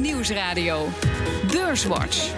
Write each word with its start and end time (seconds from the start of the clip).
Nieuwsradio. 0.00 0.88
Beurswatch. 1.52 2.32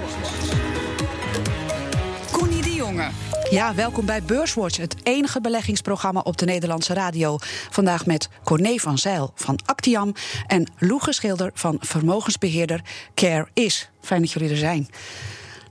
Connie 2.31 2.63
de 2.63 2.75
Jonge. 2.75 3.09
Ja, 3.51 3.75
welkom 3.75 4.07
bij 4.07 4.23
Beurswatch, 4.23 4.77
het 4.77 4.95
enige 5.03 5.41
beleggingsprogramma 5.41 6.21
op 6.21 6.37
de 6.37 6.45
Nederlandse 6.45 6.95
radio. 6.95 7.39
Vandaag 7.71 8.07
met 8.07 8.29
Corné 8.45 8.77
van 8.77 8.99
Zijl 8.99 9.33
van 9.35 9.59
Actiam 9.67 10.13
en 10.47 10.73
Loege 10.79 11.13
Schilder 11.13 11.51
van 11.55 11.77
vermogensbeheerder 11.81 12.81
Care 13.15 13.49
Is. 13.53 13.91
Fijn 14.01 14.21
dat 14.21 14.31
jullie 14.33 14.51
er 14.51 14.57
zijn. 14.57 14.89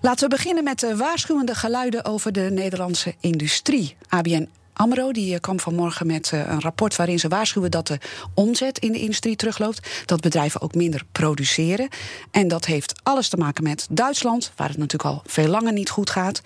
Laten 0.02 0.30
we 0.30 0.36
beginnen 0.36 0.64
met 0.64 0.80
de 0.80 0.96
waarschuwende 0.96 1.56
geluiden 1.56 2.06
over 2.06 2.32
de 2.32 2.50
Nederlandse 2.52 3.16
industrie. 3.20 3.96
ABN 4.08 4.50
AMRO 4.74 5.12
die 5.12 5.34
eh, 5.34 5.40
kwam 5.40 5.60
vanmorgen 5.60 6.08
met 6.08 6.32
eh, 6.32 6.40
een 6.40 6.62
rapport 6.62 6.96
waarin 6.96 7.20
ze 7.20 7.28
waarschuwen 7.28 7.72
dat 7.72 7.88
de 7.88 7.98
omzet 8.34 8.80
in 8.80 8.92
de 8.92 9.00
industrie 9.00 9.36
terugloopt. 9.36 10.06
Dat 10.06 10.22
bedrijven 10.22 10.62
ook 10.62 10.76
minder 10.76 11.04
produceren. 11.12 11.88
En 12.32 12.48
dat 12.48 12.66
heeft 12.66 13.00
alles 13.04 13.30
te 13.30 13.38
maken 13.38 13.64
met 13.64 13.88
Duitsland, 13.92 14.52
waar 14.56 14.70
het 14.70 14.78
natuurlijk 14.78 15.10
al 15.14 15.22
veel 15.26 15.48
langer 15.48 15.74
niet 15.74 15.90
goed 15.90 16.10
gaat. 16.10 16.42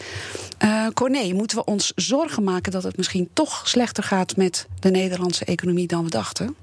Uh, 0.63 0.87
Corné, 0.93 1.33
moeten 1.33 1.57
we 1.57 1.65
ons 1.65 1.91
zorgen 1.95 2.43
maken 2.43 2.71
dat 2.71 2.83
het 2.83 2.97
misschien 2.97 3.29
toch 3.33 3.67
slechter 3.67 4.03
gaat 4.03 4.35
met 4.35 4.67
de 4.79 4.89
Nederlandse 4.89 5.45
economie 5.45 5.87
dan 5.87 6.03
we 6.03 6.09
dachten? 6.09 6.55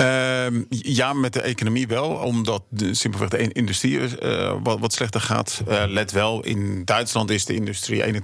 Uh, 0.00 0.46
ja, 0.68 1.12
met 1.12 1.32
de 1.32 1.40
economie 1.40 1.86
wel, 1.86 2.08
omdat 2.08 2.62
de, 2.68 2.94
simpelweg 2.94 3.28
de 3.28 3.52
industrie 3.52 3.98
uh, 3.98 4.54
wat, 4.62 4.78
wat, 4.78 4.92
slechter 4.92 5.20
gaat. 5.20 5.62
Uh, 5.68 5.82
let 5.86 6.12
wel, 6.12 6.44
in 6.44 6.84
Duitsland 6.84 7.30
is 7.30 7.44
de 7.44 7.54
industrie 7.54 8.04
21,6% 8.04 8.18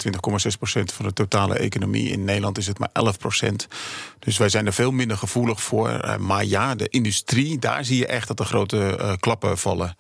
van 0.95 1.07
de 1.07 1.13
totale 1.13 1.59
economie. 1.59 2.11
In 2.11 2.25
Nederland 2.25 2.59
is 2.59 2.67
het 2.67 2.79
maar 2.79 2.91
11%. 3.43 3.55
Dus 4.19 4.37
wij 4.39 4.49
zijn 4.49 4.67
er 4.67 4.73
veel 4.73 4.91
minder 4.91 5.17
gevoelig 5.17 5.63
voor. 5.63 5.91
Uh, 5.91 6.17
maar 6.17 6.45
ja, 6.45 6.75
de 6.75 6.89
industrie, 6.89 7.59
daar 7.59 7.85
zie 7.85 7.99
je 7.99 8.07
echt 8.07 8.29
dat 8.29 8.41
er 8.41 8.47
grote 8.47 9.17
klappen 9.21 9.59
vallen. 9.59 9.97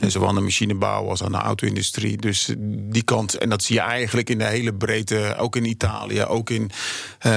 En 0.00 0.10
zowel 0.10 0.28
aan 0.28 0.34
de 0.34 0.40
machinebouw 0.40 1.08
als 1.08 1.22
aan 1.22 1.32
de 1.32 1.38
auto-industrie. 1.38 2.16
Dus 2.16 2.54
die 2.58 3.02
kant, 3.02 3.38
en 3.38 3.48
dat 3.48 3.62
zie 3.62 3.74
je 3.74 3.82
eigenlijk 3.82 4.30
in 4.30 4.38
de 4.38 4.44
hele 4.44 4.74
breedte, 4.74 5.34
ook 5.38 5.56
in 5.56 5.64
Italië, 5.64 6.24
ook 6.24 6.50
in 6.50 6.70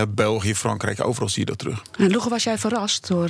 België, 0.09 0.55
Frankrijk, 0.55 1.05
overal 1.05 1.29
zie 1.29 1.39
je 1.39 1.45
dat 1.45 1.57
terug. 1.57 1.81
En 1.97 2.11
Loege, 2.11 2.29
was 2.29 2.43
jij 2.43 2.57
verrast 2.57 3.07
door 3.07 3.29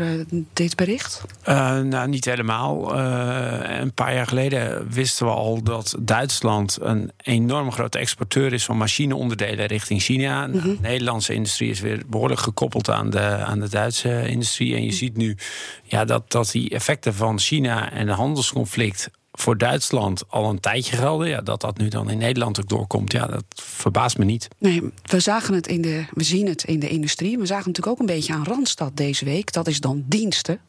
dit 0.53 0.75
bericht? 0.75 1.22
Uh, 1.48 1.80
nou, 1.80 2.08
niet 2.08 2.25
helemaal. 2.25 2.95
Uh, 2.95 3.80
een 3.80 3.94
paar 3.94 4.14
jaar 4.14 4.28
geleden 4.28 4.88
wisten 4.90 5.25
we 5.25 5.31
al 5.31 5.64
dat 5.64 5.95
Duitsland 6.00 6.78
een 6.81 7.12
enorm 7.18 7.72
grote 7.72 7.97
exporteur 7.97 8.53
is 8.53 8.66
van 8.66 8.78
machineonderdelen 8.78 9.66
richting 9.66 10.02
China. 10.02 10.47
Mm 10.47 10.62
de 10.64 10.78
Nederlandse 10.81 11.34
industrie 11.34 11.70
is 11.70 11.80
weer 11.80 12.03
behoorlijk 12.08 12.40
gekoppeld 12.40 12.90
aan 12.90 13.09
de, 13.09 13.20
aan 13.20 13.59
de 13.59 13.70
Duitse 13.70 14.28
industrie. 14.28 14.75
En 14.75 14.84
je 14.84 14.92
ziet 14.92 15.18
nu 15.18 15.38
ja, 15.84 16.06
dat, 16.06 16.31
dat 16.31 16.52
die 16.52 16.70
effecten 16.70 17.14
van 17.14 17.40
China 17.40 17.92
en 17.92 18.08
het 18.08 18.18
handelsconflict 18.18 19.09
voor 19.39 19.58
Duitsland 19.58 20.23
al 20.30 20.50
een 20.50 20.59
tijdje 20.59 20.95
gelden. 20.95 21.28
Ja, 21.28 21.42
dat 21.42 21.62
dat 21.62 21.78
nu 21.78 21.88
dan 21.88 22.09
in 22.09 22.17
Nederland 22.17 22.59
ook 22.59 22.70
doorkomt, 22.70 23.12
ja, 23.12 23.26
dat 23.26 23.44
verbaast 23.56 24.17
me 24.17 24.25
niet. 24.25 24.48
Nee, 24.58 24.81
we 25.03 25.20
zagen 25.20 25.53
het 25.53 25.67
in 25.67 25.81
de, 25.81 26.06
we 26.14 26.23
zien 26.23 26.48
het 26.48 26.64
in 26.64 26.80
de 26.80 26.90
industrie. 26.90 27.38
We 27.38 27.45
zagen 27.45 27.67
natuurlijk 27.67 27.95
ook 27.95 28.00
een 28.00 28.16
beetje 28.16 28.34
aan 28.34 28.45
Randstad 28.45 28.98
deze 28.98 29.25
week. 29.25 29.52
Dat 29.52 29.67
is 29.67 29.80
dan 29.80 30.03
diensten. 30.06 30.59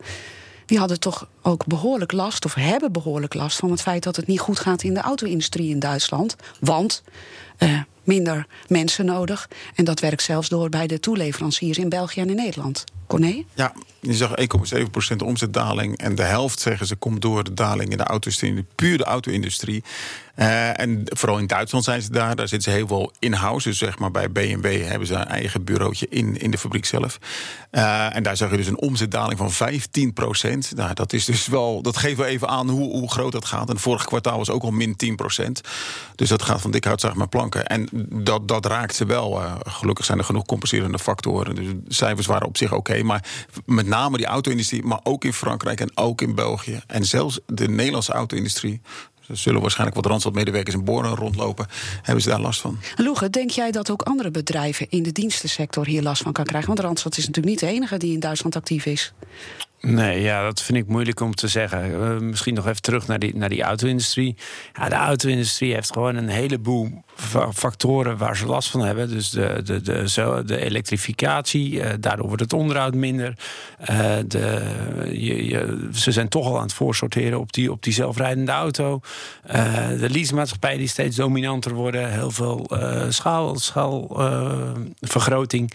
Die 0.67 0.79
hadden 0.79 1.01
toch 1.01 1.29
ook 1.43 1.67
behoorlijk 1.67 2.13
last, 2.13 2.45
of 2.45 2.55
hebben 2.55 2.93
behoorlijk 2.93 3.35
last 3.35 3.59
van 3.59 3.71
het 3.71 3.83
feit 3.83 4.03
dat 4.03 4.17
het 4.17 4.27
niet 4.27 4.41
goed 4.41 4.59
gaat 4.59 4.83
in 4.83 4.95
de 4.95 5.01
auto-industrie 5.01 5.71
in 5.71 5.79
Duitsland. 5.79 6.37
Want 6.61 7.03
uh, 7.59 7.81
minder 8.05 8.47
mensen 8.69 9.05
nodig. 9.05 9.49
En 9.75 9.85
dat 9.85 10.01
werkt 10.01 10.23
zelfs 10.23 10.49
door 10.49 10.69
bij 10.69 10.87
de 10.87 11.01
toeleveranciers 11.01 11.79
in 11.79 11.89
België 11.89 12.21
en 12.21 12.31
in 12.31 12.37
Nederland. 12.37 12.85
Corné? 13.07 13.45
Ja, 13.55 13.73
je 14.01 14.15
zag 14.15 14.31
1,7% 15.13 15.17
omzetdaling. 15.25 15.99
En 15.99 16.15
de 16.15 16.23
helft, 16.23 16.61
zeggen 16.61 16.87
ze, 16.87 16.97
komt 16.97 17.23
door 17.23 17.45
de 17.45 17.55
daling 17.55 17.91
in 17.91 17.97
de 17.97 18.05
auto-industrie, 18.05 18.67
puur 18.75 18.99
de 18.99 19.05
auto-industrie. 19.05 19.85
Uh, 20.37 20.81
en 20.81 21.03
vooral 21.05 21.39
in 21.39 21.47
Duitsland 21.47 21.85
zijn 21.85 22.03
ze 22.03 22.11
daar. 22.11 22.37
Daar 22.37 22.49
zitten 22.49 22.73
ze 22.73 22.79
heel 22.79 22.87
veel 22.87 23.13
in-house. 23.19 23.69
Dus 23.69 23.79
zeg 23.79 23.99
maar 23.99 24.11
bij 24.11 24.33
BMW 24.33 24.87
hebben 24.87 25.07
ze 25.07 25.15
een 25.15 25.27
eigen 25.27 25.65
bureautje 25.65 26.07
in, 26.09 26.41
in 26.41 26.51
de 26.51 26.59
fabriek 26.59 26.85
zelf. 26.85 27.19
Uh, 27.71 28.17
en 28.17 28.23
daar 28.23 28.37
zag 28.37 28.51
je 28.51 28.57
dus 28.57 28.67
een 28.67 28.81
omzetdaling 28.81 29.39
van 29.39 29.51
15 29.51 30.13
procent. 30.13 30.73
Nou, 30.77 30.95
dat 30.95 31.13
is 31.13 31.25
dus 31.25 31.47
wel. 31.47 31.83
Dat 31.83 31.97
geeft 31.97 32.17
wel 32.17 32.27
even 32.27 32.49
aan 32.49 32.69
hoe, 32.69 32.91
hoe 32.91 33.11
groot 33.11 33.33
dat 33.33 33.45
gaat. 33.45 33.71
En 33.71 33.79
vorig 33.79 34.05
kwartaal 34.05 34.39
was 34.39 34.51
ook 34.51 34.63
al 34.63 34.71
min 34.71 34.97
10 34.97 35.17
procent. 35.17 35.61
Dus 36.15 36.29
dat 36.29 36.43
gaat 36.43 36.61
van 36.61 36.71
dik 36.71 36.85
hout 36.85 37.01
zeg 37.01 37.15
maar 37.15 37.29
planken. 37.29 37.67
En 37.67 37.89
dat, 38.09 38.49
dat 38.49 38.67
raakt 38.67 38.95
ze 38.95 39.07
wel. 39.07 39.41
Uh, 39.41 39.55
gelukkig 39.63 40.05
zijn 40.05 40.19
er 40.19 40.25
genoeg 40.25 40.45
compenserende 40.45 40.99
factoren. 40.99 41.55
Dus 41.55 41.67
de 41.67 41.95
cijfers 41.95 42.27
waren 42.27 42.47
op 42.47 42.57
zich 42.57 42.73
oké. 42.73 43.03
maar 43.03 43.25
met 43.67 43.87
name 43.87 44.17
die 44.17 44.27
auto-industrie, 44.27 44.85
maar 44.85 45.01
ook 45.03 45.25
in 45.25 45.33
Frankrijk 45.33 45.81
en 45.81 45.97
ook 45.97 46.21
in 46.21 46.35
België. 46.35 46.81
En 46.87 47.05
zelfs 47.05 47.41
de 47.47 47.69
Nederlandse 47.69 48.13
auto-industrie 48.13 48.81
er 49.29 49.37
zullen 49.37 49.61
waarschijnlijk 49.61 49.97
wat 49.97 50.07
Randstad-medewerkers 50.07 50.75
in 50.75 50.85
Boren 50.85 51.15
rondlopen. 51.15 51.67
Hebben 52.03 52.23
ze 52.23 52.29
daar 52.29 52.41
last 52.41 52.61
van? 52.61 52.79
Loege, 52.97 53.31
denk 53.31 53.51
jij 53.51 53.71
dat 53.71 53.91
ook 53.91 54.03
andere 54.03 54.31
bedrijven 54.31 54.87
in 54.91 55.03
de 55.03 55.13
dienstensector 55.13 55.87
hier 55.87 56.03
last 56.03 56.23
van 56.23 56.33
kan 56.33 56.45
krijgen? 56.45 56.69
Want 56.69 56.81
Randstad 56.81 57.17
is 57.17 57.27
natuurlijk 57.27 57.47
niet 57.47 57.71
de 57.71 57.77
enige 57.77 57.97
die 57.97 58.13
in 58.13 58.21
Duitsland 58.21 58.57
actief 58.57 58.87
is. 58.87 59.13
Nee, 59.81 60.21
ja, 60.21 60.43
dat 60.43 60.63
vind 60.63 60.79
ik 60.79 60.87
moeilijk 60.87 61.21
om 61.21 61.35
te 61.35 61.49
zeggen. 61.49 61.91
Uh, 61.91 62.19
misschien 62.19 62.55
nog 62.55 62.67
even 62.67 62.83
terug 62.83 63.07
naar 63.07 63.19
die, 63.19 63.37
naar 63.37 63.49
die 63.49 63.63
auto-industrie. 63.63 64.37
Ja, 64.73 64.89
de 64.89 64.95
auto-industrie 64.95 65.75
heeft 65.75 65.93
gewoon 65.93 66.17
een 66.17 66.29
heleboel 66.29 67.05
factoren 67.53 68.17
waar 68.17 68.37
ze 68.37 68.47
last 68.47 68.71
van 68.71 68.81
hebben. 68.81 69.09
Dus 69.09 69.31
de, 69.31 69.61
de, 69.65 69.81
de, 69.81 70.43
de 70.47 70.59
elektrificatie, 70.59 71.73
uh, 71.73 71.89
daardoor 72.01 72.27
wordt 72.27 72.43
het 72.43 72.53
onderhoud 72.53 72.95
minder. 72.95 73.39
Uh, 73.91 74.17
de, 74.27 74.63
je, 75.13 75.47
je, 75.47 75.89
ze 75.93 76.13
zijn 76.13 76.29
toch 76.29 76.47
al 76.47 76.57
aan 76.57 76.63
het 76.63 76.73
voorsorteren 76.73 77.41
op 77.41 77.53
die, 77.53 77.73
op 77.73 77.83
die 77.83 77.93
zelfrijdende 77.93 78.53
auto. 78.53 79.01
de 79.99 80.11
leasemaatschappijen 80.11 80.79
die 80.79 80.89
steeds 80.89 81.17
dominanter 81.17 81.75
worden. 81.75 82.13
Heel 82.13 82.31
veel 82.31 82.71
schaal, 83.09 83.59
schaalvergroting. 83.59 85.73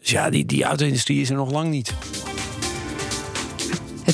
dus 0.00 0.10
ja, 0.10 0.30
die, 0.30 0.46
die 0.46 0.64
auto-industrie 0.64 1.20
is 1.20 1.30
er 1.30 1.36
nog 1.36 1.50
lang 1.50 1.70
niet. 1.70 1.94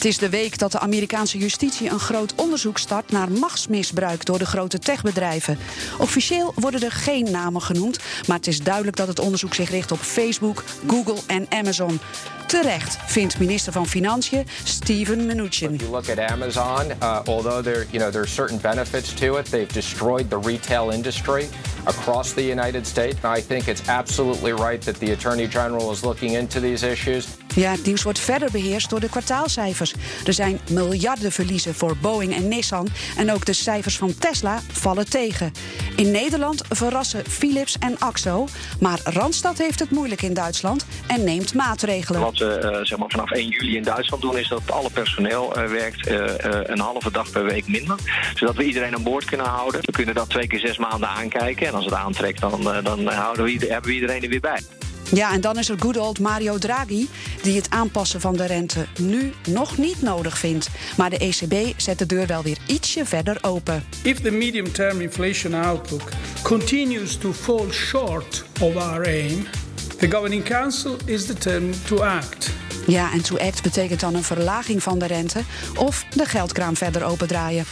Het 0.00 0.08
is 0.08 0.18
de 0.18 0.28
week 0.28 0.58
dat 0.58 0.72
de 0.72 0.78
Amerikaanse 0.78 1.38
justitie 1.38 1.90
een 1.90 1.98
groot 1.98 2.34
onderzoek 2.34 2.78
start 2.78 3.10
naar 3.10 3.30
machtsmisbruik 3.30 4.24
door 4.24 4.38
de 4.38 4.46
grote 4.46 4.78
techbedrijven. 4.78 5.58
Officieel 5.98 6.52
worden 6.54 6.82
er 6.82 6.92
geen 6.92 7.30
namen 7.30 7.62
genoemd, 7.62 7.98
maar 8.26 8.36
het 8.36 8.46
is 8.46 8.62
duidelijk 8.62 8.96
dat 8.96 9.08
het 9.08 9.18
onderzoek 9.18 9.54
zich 9.54 9.70
richt 9.70 9.92
op 9.92 9.98
Facebook, 9.98 10.64
Google 10.86 11.18
en 11.26 11.46
Amazon. 11.48 12.00
Terecht, 12.46 12.98
vindt 13.06 13.38
minister 13.38 13.72
van 13.72 13.86
Financiën 13.86 14.46
Steven 14.64 15.26
Mnuchin. 15.26 15.74
If 15.74 15.80
you 15.80 15.90
look 15.90 16.08
at 16.08 16.18
Amazon, 16.18 16.86
uh, 17.02 17.20
although 17.24 17.62
there, 17.62 17.86
you 17.90 17.98
know, 17.98 18.10
there 18.10 18.22
are 18.22 18.28
certain 18.28 18.60
benefits 18.60 19.14
to 19.14 19.36
it, 19.38 19.50
they've 19.50 19.72
destroyed 19.72 20.30
the 20.30 20.40
retail 20.42 20.90
industry 20.90 21.48
across 21.84 22.32
the 22.32 22.46
United 22.46 22.86
States. 22.86 23.16
I 23.38 23.42
think 23.46 23.66
it's 23.66 23.88
absolutely 23.88 24.52
right 24.52 24.84
that 24.84 24.98
the 24.98 25.12
Attorney 25.12 25.46
General 25.46 25.92
is 25.92 26.02
looking 26.02 26.34
into 26.34 26.60
these 26.60 26.86
issues. 26.86 27.26
Ja, 27.54 27.70
het 27.70 27.84
nieuws 27.84 28.02
wordt 28.02 28.18
verder 28.18 28.50
beheerst 28.50 28.90
door 28.90 29.00
de 29.00 29.08
kwartaalcijfers. 29.08 29.94
Er 30.26 30.32
zijn 30.32 30.60
miljarden 30.70 31.32
verliezen 31.32 31.74
voor 31.74 31.96
Boeing 31.96 32.34
en 32.34 32.48
Nissan. 32.48 32.88
En 33.16 33.32
ook 33.32 33.44
de 33.44 33.52
cijfers 33.52 33.96
van 33.96 34.14
Tesla 34.18 34.60
vallen 34.72 35.10
tegen. 35.10 35.52
In 35.96 36.10
Nederland 36.10 36.62
verrassen 36.68 37.24
Philips 37.26 37.78
en 37.78 37.98
Axo. 37.98 38.46
Maar 38.80 39.00
Randstad 39.04 39.58
heeft 39.58 39.78
het 39.78 39.90
moeilijk 39.90 40.22
in 40.22 40.34
Duitsland 40.34 40.86
en 41.06 41.24
neemt 41.24 41.54
maatregelen. 41.54 42.20
Wat 42.20 42.38
we 42.38 42.60
uh, 42.62 42.84
zeg 42.84 42.98
maar 42.98 43.10
vanaf 43.10 43.30
1 43.30 43.48
juli 43.48 43.76
in 43.76 43.82
Duitsland 43.82 44.22
doen, 44.22 44.38
is 44.38 44.48
dat 44.48 44.70
alle 44.70 44.90
personeel 44.90 45.58
uh, 45.58 45.64
werkt 45.64 46.08
uh, 46.08 46.24
een 46.62 46.80
halve 46.80 47.10
dag 47.10 47.30
per 47.30 47.44
week 47.44 47.68
minder. 47.68 47.98
Zodat 48.34 48.56
we 48.56 48.64
iedereen 48.64 48.94
aan 48.94 49.02
boord 49.02 49.24
kunnen 49.24 49.46
houden. 49.46 49.80
We 49.80 49.92
kunnen 49.92 50.14
dat 50.14 50.28
twee 50.28 50.46
keer 50.46 50.60
zes 50.60 50.78
maanden 50.78 51.08
aankijken. 51.08 51.66
En 51.66 51.74
als 51.74 51.84
het 51.84 51.94
aantrekt, 51.94 52.40
dan, 52.40 52.62
dan 52.82 53.06
houden 53.06 53.44
we, 53.44 53.50
hebben 53.50 53.90
we 53.90 53.94
iedereen 53.94 54.22
er 54.22 54.28
weer 54.28 54.40
bij. 54.40 54.60
Ja, 55.12 55.32
en 55.32 55.40
dan 55.40 55.58
is 55.58 55.68
er 55.68 55.76
good 55.78 55.96
old 55.96 56.18
Mario 56.18 56.58
Draghi, 56.58 57.08
die 57.42 57.56
het 57.56 57.70
aanpassen 57.70 58.20
van 58.20 58.36
de 58.36 58.46
rente 58.46 58.86
nu 59.00 59.32
nog 59.48 59.78
niet 59.78 60.02
nodig 60.02 60.38
vindt. 60.38 60.68
Maar 60.96 61.10
de 61.10 61.18
ECB 61.18 61.80
zet 61.80 61.98
de 61.98 62.06
deur 62.06 62.26
wel 62.26 62.42
weer 62.42 62.58
ietsje 62.66 63.04
verder 63.04 63.38
open. 63.40 63.84
If 64.02 64.20
the 64.20 64.30
medium-term 64.30 65.00
inflation 65.00 65.54
outlook 65.54 66.10
continues 66.42 67.16
to 67.16 67.32
fall 67.32 67.70
short 67.70 68.44
of 68.60 68.76
our 68.76 69.06
aim, 69.06 69.46
the 69.98 70.10
governing 70.10 70.44
council 70.44 70.96
is 71.04 71.26
determined 71.26 71.86
to 71.86 72.02
act. 72.02 72.50
Ja, 72.86 73.12
en 73.12 73.22
to 73.22 73.38
act 73.38 73.62
betekent 73.62 74.00
dan 74.00 74.14
een 74.14 74.24
verlaging 74.24 74.82
van 74.82 74.98
de 74.98 75.06
rente 75.06 75.42
of 75.76 76.04
de 76.14 76.24
geldkraan 76.24 76.76
verder 76.76 77.04
opendraaien. 77.04 77.64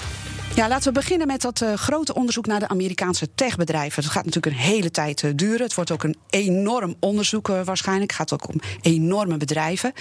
Ja, 0.58 0.68
laten 0.68 0.92
we 0.92 1.00
beginnen 1.00 1.26
met 1.26 1.40
dat 1.40 1.60
uh, 1.60 1.72
grote 1.74 2.14
onderzoek 2.14 2.46
naar 2.46 2.60
de 2.60 2.68
Amerikaanse 2.68 3.34
techbedrijven. 3.34 4.02
Dat 4.02 4.12
gaat 4.12 4.24
natuurlijk 4.24 4.54
een 4.54 4.62
hele 4.62 4.90
tijd 4.90 5.22
uh, 5.22 5.30
duren. 5.34 5.62
Het 5.62 5.74
wordt 5.74 5.90
ook 5.90 6.02
een 6.02 6.16
enorm 6.30 6.94
onderzoek 7.00 7.48
uh, 7.48 7.60
waarschijnlijk. 7.64 8.10
Het 8.10 8.20
gaat 8.20 8.32
ook 8.32 8.48
om 8.48 8.60
enorme 8.80 9.36
bedrijven. 9.36 9.92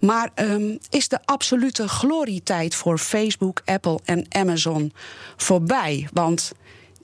Maar 0.00 0.30
um, 0.34 0.78
is 0.90 1.08
de 1.08 1.18
absolute 1.24 1.88
glorietijd 1.88 2.74
voor 2.74 2.98
Facebook, 2.98 3.62
Apple 3.64 3.98
en 4.04 4.26
Amazon 4.28 4.92
voorbij? 5.36 6.08
Want 6.12 6.52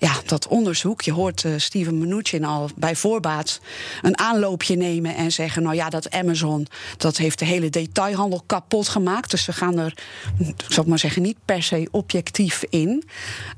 ja, 0.04 0.20
dat 0.26 0.48
onderzoek. 0.48 1.02
Je 1.02 1.12
hoort 1.12 1.44
uh, 1.44 1.52
Steven 1.56 1.98
Mnuchin 1.98 2.44
al 2.44 2.70
bij 2.76 2.96
voorbaat 2.96 3.60
een 4.02 4.18
aanloopje 4.18 4.76
nemen 4.76 5.16
en 5.16 5.32
zeggen: 5.32 5.62
Nou 5.62 5.74
ja, 5.74 5.88
dat 5.88 6.10
Amazon 6.10 6.66
dat 6.96 7.16
heeft 7.16 7.38
de 7.38 7.44
hele 7.44 7.70
detailhandel 7.70 8.42
kapot 8.46 8.88
gemaakt. 8.88 9.30
Dus 9.30 9.44
ze 9.44 9.52
gaan 9.52 9.78
er, 9.78 9.94
ik 10.38 10.64
zal 10.68 10.84
maar 10.84 10.98
zeggen, 10.98 11.22
niet 11.22 11.38
per 11.44 11.62
se 11.62 11.88
objectief 11.90 12.64
in. 12.68 13.04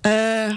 Uh, 0.07 0.57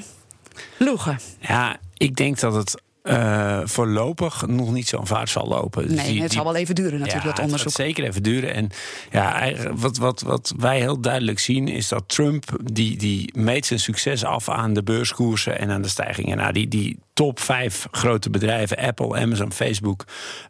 Loegen. 0.78 1.20
Ja, 1.40 1.80
ik 1.98 2.16
denk 2.16 2.40
dat 2.40 2.54
het 2.54 2.82
uh, 3.04 3.60
voorlopig 3.64 4.48
nog 4.48 4.72
niet 4.72 4.88
zo'n 4.88 5.08
vaart 5.08 5.30
zal 5.30 5.48
lopen. 5.48 5.88
Dus 5.88 5.96
nee, 5.96 6.22
het 6.22 6.32
zal 6.32 6.44
wel 6.44 6.56
even 6.56 6.76
duren 6.76 7.00
natuurlijk, 7.00 7.26
ja, 7.26 7.32
dat 7.32 7.40
onderzoek. 7.40 7.68
Het 7.68 7.76
zeker 7.76 8.04
even 8.04 8.24
duren. 8.24 8.54
En 8.54 8.70
ja, 9.12 9.52
wat, 9.76 9.98
wat, 9.98 10.22
wat 10.22 10.54
wij 10.58 10.80
heel 10.80 11.02
duidelijk 11.02 11.40
zien 11.40 11.68
is 11.68 11.88
dat 11.88 12.04
Trump... 12.08 12.60
Die, 12.64 12.98
die 12.98 13.38
meet 13.38 13.66
zijn 13.66 13.80
succes 13.80 14.24
af 14.24 14.50
aan 14.50 14.74
de 14.74 14.84
beurskoersen 14.84 15.60
en 15.60 15.70
aan 15.70 15.82
de 15.82 15.88
stijgingen. 15.90 16.38
Nou, 16.38 16.54
die, 16.54 16.68
die 16.68 17.00
top 17.14 17.40
vijf 17.40 17.88
grote 17.92 18.30
bedrijven, 18.30 18.78
Apple, 18.78 19.20
Amazon, 19.20 19.52
Facebook... 19.52 20.06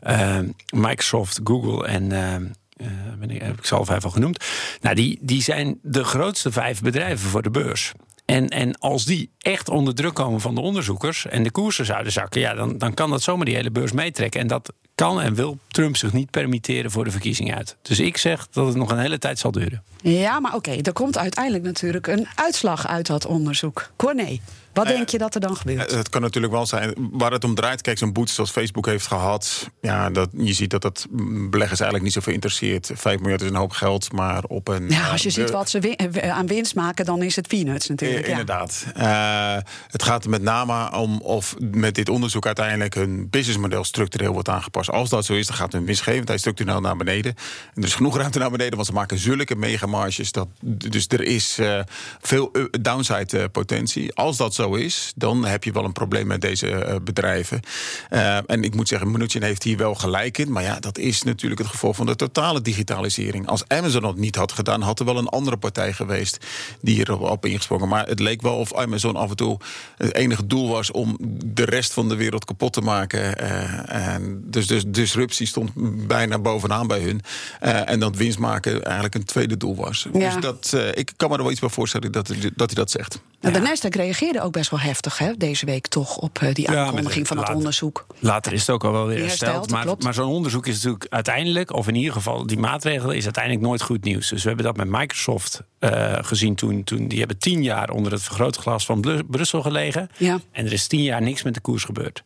Uh, 0.07 0.37
Microsoft, 0.75 1.39
Google 1.43 1.87
en... 1.87 2.11
Uh, 2.11 2.87
ben 3.19 3.29
ik, 3.29 3.41
heb 3.41 3.57
ik 3.57 3.65
zelf 3.65 3.89
even 3.89 4.03
al 4.03 4.09
genoemd. 4.09 4.45
Nou, 4.81 4.95
die, 4.95 5.19
die 5.21 5.41
zijn 5.41 5.79
de 5.81 6.03
grootste 6.03 6.51
vijf 6.51 6.81
bedrijven 6.81 7.29
voor 7.29 7.41
de 7.41 7.51
beurs. 7.51 7.91
En, 8.29 8.49
en 8.49 8.79
als 8.79 9.05
die 9.05 9.31
echt 9.37 9.69
onder 9.69 9.95
druk 9.95 10.13
komen 10.13 10.41
van 10.41 10.55
de 10.55 10.61
onderzoekers 10.61 11.25
en 11.25 11.43
de 11.43 11.51
koersen 11.51 11.85
zouden 11.85 12.11
zakken, 12.11 12.41
ja, 12.41 12.53
dan, 12.53 12.77
dan 12.77 12.93
kan 12.93 13.09
dat 13.09 13.21
zomaar 13.21 13.45
die 13.45 13.55
hele 13.55 13.71
beurs 13.71 13.91
meetrekken. 13.91 14.41
En 14.41 14.47
dat 14.47 14.73
kan 14.99 15.21
en 15.21 15.33
wil 15.33 15.57
Trump 15.67 15.97
zich 15.97 16.13
niet 16.13 16.29
permitteren 16.29 16.91
voor 16.91 17.03
de 17.03 17.11
verkiezing 17.11 17.55
uit. 17.55 17.75
Dus 17.81 17.99
ik 17.99 18.17
zeg 18.17 18.47
dat 18.51 18.67
het 18.67 18.75
nog 18.75 18.91
een 18.91 18.99
hele 18.99 19.17
tijd 19.17 19.39
zal 19.39 19.51
duren. 19.51 19.83
Ja, 20.01 20.39
maar 20.39 20.55
oké, 20.55 20.71
er 20.71 20.93
komt 20.93 21.17
uiteindelijk 21.17 21.63
natuurlijk 21.63 22.07
een 22.07 22.27
uitslag 22.35 22.87
uit 22.87 23.07
dat 23.07 23.25
onderzoek. 23.25 23.89
Corné. 23.95 24.39
Wat 24.73 24.85
Eh, 24.87 24.91
denk 24.95 25.09
je 25.09 25.17
dat 25.17 25.35
er 25.35 25.41
dan 25.41 25.55
gebeurt? 25.55 25.91
Het 25.91 26.09
kan 26.09 26.21
natuurlijk 26.21 26.53
wel 26.53 26.65
zijn 26.65 26.93
waar 27.11 27.31
het 27.31 27.43
om 27.43 27.55
draait. 27.55 27.81
Kijk, 27.81 27.97
zo'n 27.97 28.13
boete 28.13 28.33
zoals 28.33 28.51
Facebook 28.51 28.85
heeft 28.85 29.07
gehad. 29.07 29.69
Ja, 29.81 30.09
dat, 30.09 30.29
je 30.37 30.53
ziet 30.53 30.69
dat 30.69 30.81
dat 30.81 31.07
beleggers 31.49 31.79
eigenlijk 31.79 32.03
niet 32.03 32.13
zoveel 32.13 32.33
interesseert. 32.33 32.91
5 32.93 33.19
miljard 33.19 33.41
is 33.41 33.49
een 33.49 33.55
hoop 33.55 33.71
geld, 33.71 34.11
maar 34.11 34.43
op 34.47 34.67
een. 34.67 34.89
Ja, 34.89 35.09
als 35.09 35.23
je 35.23 35.29
ziet 35.29 35.49
wat 35.49 35.69
ze 35.69 35.79
win- 35.79 36.21
aan 36.31 36.47
winst 36.47 36.75
maken, 36.75 37.05
dan 37.05 37.23
is 37.23 37.35
het 37.35 37.47
peanuts 37.47 37.87
natuurlijk. 37.87 38.19
Eh, 38.21 38.25
ja. 38.25 38.39
Inderdaad. 38.39 38.85
Eh, 38.95 39.57
het 39.87 40.03
gaat 40.03 40.23
er 40.23 40.29
met 40.29 40.41
name 40.41 40.97
om 40.97 41.21
of 41.21 41.55
met 41.59 41.95
dit 41.95 42.09
onderzoek 42.09 42.45
uiteindelijk 42.45 42.93
hun 42.93 43.29
businessmodel 43.29 43.83
structureel 43.83 44.33
wordt 44.33 44.49
aangepast. 44.49 44.88
Als 44.89 45.09
dat 45.09 45.25
zo 45.25 45.33
is, 45.33 45.47
dan 45.47 45.55
gaat 45.55 45.71
hun 45.71 45.85
winstgevendheid 45.85 46.39
structureel 46.39 46.81
naar 46.81 46.97
beneden. 46.97 47.35
En 47.75 47.81
er 47.81 47.87
is 47.87 47.95
genoeg 47.95 48.17
ruimte 48.17 48.39
naar 48.39 48.51
beneden, 48.51 48.75
want 48.75 48.87
ze 48.87 48.93
maken 48.93 49.17
zulke 49.17 49.55
megamarges. 49.55 50.31
Dat, 50.31 50.47
dus 50.61 51.07
er 51.07 51.23
is 51.23 51.57
eh, 51.59 51.79
veel 52.21 52.49
uh, 52.53 52.63
downside 52.81 53.39
eh, 53.39 53.45
potentie. 53.51 54.13
Als 54.13 54.37
dat 54.37 54.53
zo 54.53 54.73
is, 54.73 55.13
dan 55.15 55.45
heb 55.45 55.63
je 55.63 55.71
wel 55.71 55.83
een 55.83 55.91
probleem 55.91 56.27
met 56.27 56.41
deze 56.41 56.71
eh, 56.71 56.95
bedrijven. 57.03 57.59
Eh, 58.09 58.37
en 58.45 58.63
ik 58.63 58.75
moet 58.75 58.87
zeggen, 58.87 59.11
Mnuchin 59.11 59.43
heeft 59.43 59.63
hier 59.63 59.77
wel 59.77 59.95
gelijk 59.95 60.37
in. 60.37 60.51
Maar 60.51 60.63
ja, 60.63 60.79
dat 60.79 60.97
is 60.97 61.23
natuurlijk 61.23 61.61
het 61.61 61.69
gevolg 61.69 61.95
van 61.95 62.05
de 62.05 62.15
totale 62.15 62.61
digitalisering. 62.61 63.47
Als 63.47 63.67
Amazon 63.67 64.01
dat 64.01 64.17
niet 64.17 64.35
had 64.35 64.51
gedaan, 64.51 64.81
had 64.81 64.99
er 64.99 65.05
wel 65.05 65.17
een 65.17 65.27
andere 65.27 65.57
partij 65.57 65.93
geweest 65.93 66.45
die 66.81 66.95
hierop 66.95 67.21
op 67.21 67.45
ingesprongen. 67.45 67.87
Maar 67.87 68.07
het 68.07 68.19
leek 68.19 68.41
wel 68.41 68.55
of 68.57 68.73
Amazon 68.73 69.15
af 69.15 69.29
en 69.29 69.35
toe 69.35 69.59
het 69.97 70.15
enige 70.15 70.47
doel 70.47 70.67
was 70.69 70.91
om 70.91 71.17
de 71.45 71.65
rest 71.65 71.93
van 71.93 72.09
de 72.09 72.15
wereld 72.15 72.45
kapot 72.45 72.73
te 72.73 72.81
maken. 72.81 73.37
Eh, 73.37 74.15
en 74.15 74.41
dus, 74.45 74.67
dus 74.67 74.78
disruptie 74.87 75.47
stond 75.47 75.71
bijna 76.07 76.39
bovenaan 76.39 76.87
bij 76.87 76.99
hun. 76.99 77.21
Eh, 77.59 77.89
en 77.89 77.99
dat 77.99 78.15
winst 78.15 78.39
maken 78.39 78.83
eigenlijk 78.83 79.15
een 79.15 79.23
tweede 79.25 79.57
doel 79.57 79.75
was. 79.75 80.07
Ja. 80.13 80.33
Dus 80.33 80.41
dat, 80.43 80.73
eh, 80.73 80.87
ik 80.93 81.11
kan 81.17 81.29
me 81.29 81.35
er 81.35 81.41
wel 81.41 81.51
iets 81.51 81.59
bij 81.59 81.69
voorstellen 81.69 82.11
dat, 82.11 82.27
hij- 82.27 82.37
dat 82.55 82.67
hij 82.69 82.75
dat 82.75 82.91
zegt. 82.91 83.21
Nou, 83.41 83.53
de 83.53 83.59
Nasdaq 83.69 83.89
reageerde 83.95 84.41
ook 84.41 84.51
best 84.51 84.69
wel 84.69 84.79
heftig 84.79 85.17
hè, 85.17 85.33
deze 85.37 85.65
week 85.65 85.87
toch 85.87 86.17
op 86.17 86.39
eh, 86.41 86.53
die 86.53 86.69
aankondiging 86.69 87.27
van 87.27 87.37
het 87.37 87.49
onderzoek. 87.53 88.05
Later 88.19 88.53
is 88.53 88.59
het 88.59 88.69
ook 88.69 88.83
al 88.83 88.91
wel 88.91 89.05
weer 89.07 89.19
hersteld. 89.19 89.55
hersteld, 89.55 89.85
maar 89.85 89.95
maar 90.03 90.13
zo'n 90.13 90.31
onderzoek 90.31 90.67
is 90.67 90.75
natuurlijk 90.75 91.05
uiteindelijk, 91.09 91.73
of 91.73 91.87
in 91.87 91.95
ieder 91.95 92.13
geval 92.13 92.45
die 92.47 92.57
maatregelen, 92.59 93.15
is 93.15 93.23
uiteindelijk 93.23 93.65
nooit 93.65 93.81
goed 93.81 94.03
nieuws. 94.03 94.29
Dus 94.29 94.41
we 94.41 94.47
hebben 94.47 94.65
dat 94.65 94.77
met 94.77 94.87
Microsoft 94.99 95.61
eh, 95.79 96.17
gezien 96.21 96.55
toen, 96.55 96.83
toen. 96.83 97.07
Die 97.07 97.19
hebben 97.19 97.37
tien 97.37 97.63
jaar 97.63 97.89
onder 97.89 98.11
het 98.11 98.21
vergrootglas 98.23 98.85
van 98.85 99.23
Brussel 99.27 99.61
gelegen. 99.61 100.09
Ja. 100.17 100.39
En 100.51 100.65
er 100.65 100.73
is 100.73 100.87
tien 100.87 101.03
jaar 101.03 101.21
niks 101.21 101.43
met 101.43 101.53
de 101.53 101.59
koers 101.61 101.83
gebeurd. 101.83 102.23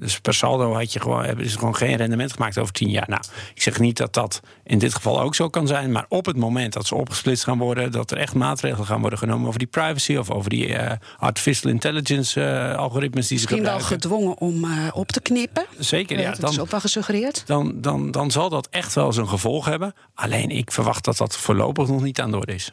Dus 0.00 0.20
per 0.20 0.34
saldo 0.34 0.74
had 0.74 0.92
je 0.92 1.00
gewoon, 1.00 1.24
hebben 1.24 1.50
ze 1.50 1.58
gewoon 1.58 1.76
geen 1.76 1.96
rendement 1.96 2.32
gemaakt 2.32 2.58
over 2.58 2.72
tien 2.72 2.90
jaar. 2.90 3.06
Nou, 3.08 3.22
ik 3.54 3.62
zeg 3.62 3.78
niet 3.78 3.96
dat 3.96 4.14
dat 4.14 4.40
in 4.64 4.78
dit 4.78 4.94
geval 4.94 5.20
ook 5.20 5.34
zo 5.34 5.48
kan 5.48 5.66
zijn. 5.66 5.92
Maar 5.92 6.06
op 6.08 6.26
het 6.26 6.36
moment 6.36 6.72
dat 6.72 6.86
ze 6.86 6.94
opgesplitst 6.94 7.44
gaan 7.44 7.58
worden, 7.58 7.92
dat 7.92 8.10
er 8.10 8.16
echt 8.18 8.34
maatregelen 8.34 8.86
gaan 8.86 9.00
worden 9.00 9.18
genomen 9.18 9.46
over 9.46 9.58
die 9.58 9.68
privacy 9.68 10.16
of 10.16 10.30
over 10.30 10.50
die 10.50 10.74
eh, 10.74 10.96
artificial 11.18 11.70
intelligence 11.72 12.40
eh, 12.44 12.76
algoritmes 12.76 13.28
die 13.28 13.38
ze 13.38 13.44
Misschien 13.44 13.64
wel 13.64 13.78
gebruiken. 13.80 14.08
gedwongen 14.10 14.38
om 14.38 14.64
eh, 14.64 14.88
op 14.92 15.08
te 15.08 15.20
knippen. 15.20 15.64
Zeker, 15.78 16.18
ja. 16.18 16.24
dat 16.30 16.48
is 16.48 16.54
Dan, 16.54 16.64
ook 16.64 16.70
wel 16.70 16.80
gesuggereerd. 16.80 17.42
dan, 17.46 17.72
dan, 17.80 18.10
dan 18.10 18.30
zal 18.30 18.48
dat 18.48 18.68
echt 18.70 18.94
wel 18.94 19.12
zijn 19.12 19.28
gevolg 19.28 19.64
hebben. 19.64 19.94
Alleen 20.14 20.50
ik 20.50 20.72
verwacht 20.72 21.04
dat 21.04 21.16
dat 21.16 21.36
voorlopig 21.36 21.88
nog 21.88 22.02
niet 22.02 22.20
aan 22.20 22.30
de 22.30 22.36
orde 22.36 22.54
is. 22.54 22.72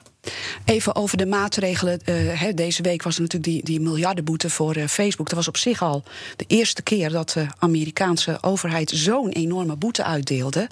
Even 0.66 0.96
over 0.96 1.18
de 1.18 1.26
maatregelen. 1.26 2.00
Eh, 2.06 2.54
deze 2.56 2.82
week 2.82 3.04
was 3.04 3.16
er 3.16 3.22
natuurlijk 3.22 3.52
die, 3.52 3.64
die 3.64 3.82
miljardenboete 3.82 4.50
voor 4.50 4.76
eh, 4.76 4.88
Facebook. 4.88 5.28
Dat 5.28 5.38
was 5.38 5.48
op 5.48 5.58
zich 5.58 5.82
al 5.82 6.04
de 6.36 6.46
eerste 6.48 6.82
keer 6.82 7.10
dat 7.10 7.30
de 7.30 7.46
Amerikaanse 7.60 8.38
overheid 8.42 8.90
zo'n 8.90 9.30
enorme 9.30 9.76
boete 9.76 10.04
uitdeelde. 10.04 10.70